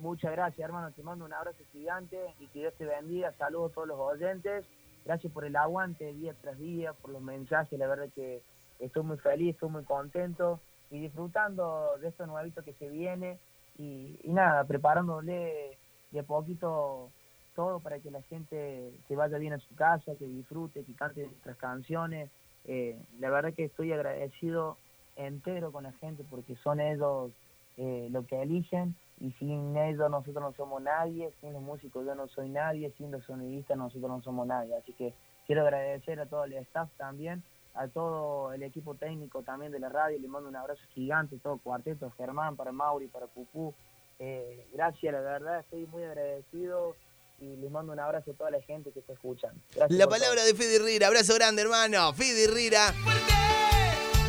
Muchas 0.00 0.32
gracias, 0.32 0.64
hermano. 0.64 0.92
Te 0.92 1.02
mando 1.02 1.24
un 1.24 1.32
abrazo 1.32 1.58
gigante 1.72 2.18
y 2.38 2.46
que 2.48 2.60
Dios 2.60 2.74
te 2.78 2.84
bendiga. 2.84 3.32
Saludos 3.38 3.72
a 3.72 3.74
todos 3.74 3.88
los 3.88 3.98
oyentes. 3.98 4.64
Gracias 5.04 5.32
por 5.32 5.44
el 5.44 5.56
aguante 5.56 6.12
día 6.12 6.34
tras 6.40 6.58
día, 6.58 6.92
por 6.92 7.10
los 7.10 7.22
mensajes. 7.22 7.78
La 7.78 7.86
verdad 7.86 8.08
que 8.14 8.42
estoy 8.78 9.02
muy 9.02 9.18
feliz, 9.18 9.54
estoy 9.54 9.70
muy 9.70 9.84
contento 9.84 10.60
y 10.90 11.00
disfrutando 11.00 11.96
de 12.00 12.08
esto 12.08 12.26
nuevito 12.26 12.62
que 12.62 12.74
se 12.74 12.88
viene. 12.88 13.38
Y, 13.78 14.18
y 14.22 14.32
nada, 14.32 14.64
preparándole 14.64 15.78
de 16.10 16.22
poquito 16.22 17.10
todo 17.54 17.80
para 17.80 17.98
que 17.98 18.12
la 18.12 18.22
gente 18.22 18.92
se 19.08 19.16
vaya 19.16 19.36
bien 19.38 19.52
a 19.52 19.58
su 19.58 19.74
casa, 19.74 20.14
que 20.16 20.26
disfrute, 20.26 20.84
que 20.84 20.94
cante 20.94 21.26
nuestras 21.26 21.56
canciones. 21.56 22.30
Eh, 22.64 22.96
la 23.18 23.30
verdad 23.30 23.52
que 23.52 23.64
estoy 23.64 23.92
agradecido 23.92 24.76
entero 25.16 25.72
con 25.72 25.82
la 25.82 25.92
gente 25.94 26.22
porque 26.30 26.54
son 26.62 26.78
ellos 26.80 27.32
eh, 27.76 28.08
lo 28.12 28.24
que 28.26 28.40
eligen 28.42 28.94
y 29.20 29.32
sin 29.32 29.76
ellos 29.76 30.08
nosotros 30.08 30.40
no 30.40 30.52
somos 30.52 30.80
nadie, 30.82 31.32
sin 31.40 31.52
los 31.52 31.62
músicos 31.62 32.06
yo 32.06 32.14
no 32.14 32.28
soy 32.28 32.48
nadie, 32.48 32.92
sin 32.96 33.10
los 33.10 33.24
sonidistas 33.24 33.76
nosotros 33.76 34.08
no 34.08 34.22
somos 34.22 34.46
nadie. 34.46 34.76
Así 34.76 34.92
que 34.92 35.12
quiero 35.46 35.62
agradecer 35.62 36.20
a 36.20 36.26
todo 36.26 36.44
el 36.44 36.52
staff 36.52 36.88
también, 36.96 37.42
a 37.78 37.86
todo 37.86 38.52
el 38.52 38.62
equipo 38.64 38.96
técnico 38.96 39.42
también 39.42 39.70
de 39.70 39.78
la 39.78 39.88
radio, 39.88 40.18
le 40.18 40.26
mando 40.26 40.48
un 40.48 40.56
abrazo 40.56 40.80
gigante, 40.94 41.38
todo 41.38 41.58
cuarteto, 41.58 42.10
Germán, 42.16 42.56
para 42.56 42.72
Mauri, 42.72 43.06
para 43.06 43.26
Pupú. 43.28 43.72
Eh, 44.18 44.66
gracias, 44.72 45.12
la 45.12 45.20
verdad 45.20 45.60
estoy 45.60 45.86
muy 45.86 46.02
agradecido 46.02 46.96
y 47.40 47.54
le 47.54 47.70
mando 47.70 47.92
un 47.92 48.00
abrazo 48.00 48.32
a 48.32 48.34
toda 48.34 48.50
la 48.50 48.60
gente 48.62 48.90
que 48.90 48.98
está 48.98 49.12
escuchando. 49.12 49.60
la 49.90 50.08
palabra 50.08 50.42
de 50.44 50.54
Fede 50.54 50.76
Herrera, 50.76 51.06
abrazo 51.06 51.34
grande 51.34 51.62
hermano, 51.62 52.12
Fede 52.14 52.44
Herrera. 52.44 52.92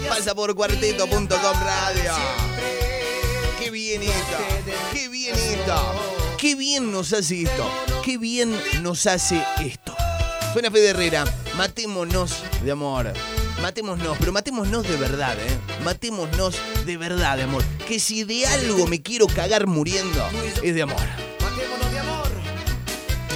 Pasa 0.08 0.36
por 0.36 0.54
cuarteto.com 0.56 1.28
radio. 1.28 2.12
Qué 3.58 3.72
bien 3.72 4.04
esto, 4.04 4.38
qué 4.94 5.10
bien 5.10 5.34
esto, 5.36 5.76
qué 6.38 6.56
bien 6.56 6.92
nos 6.92 7.14
hace 7.14 7.42
esto, 7.44 7.68
qué 8.06 8.20
bien 8.20 8.52
nos 8.84 9.08
hace 9.08 9.44
esto. 9.60 9.96
Suena 10.54 10.70
Fede 10.70 10.92
Herrera, 10.92 11.26
matémonos 11.58 12.44
de 12.64 12.72
amor. 12.72 13.12
Matémonos, 13.62 14.18
pero 14.20 14.32
matémonos 14.32 14.88
de 14.88 14.96
verdad, 14.96 15.38
¿eh? 15.38 15.60
Matémonos 15.84 16.56
de 16.86 16.98
verdad, 16.98 17.40
amor. 17.42 17.64
Que 17.88 18.00
si 18.00 18.24
de 18.24 18.46
algo 18.46 18.88
me 18.88 19.02
quiero 19.02 19.28
cagar 19.28 19.68
muriendo, 19.68 20.28
es 20.64 20.74
de 20.74 20.82
amor. 20.82 21.29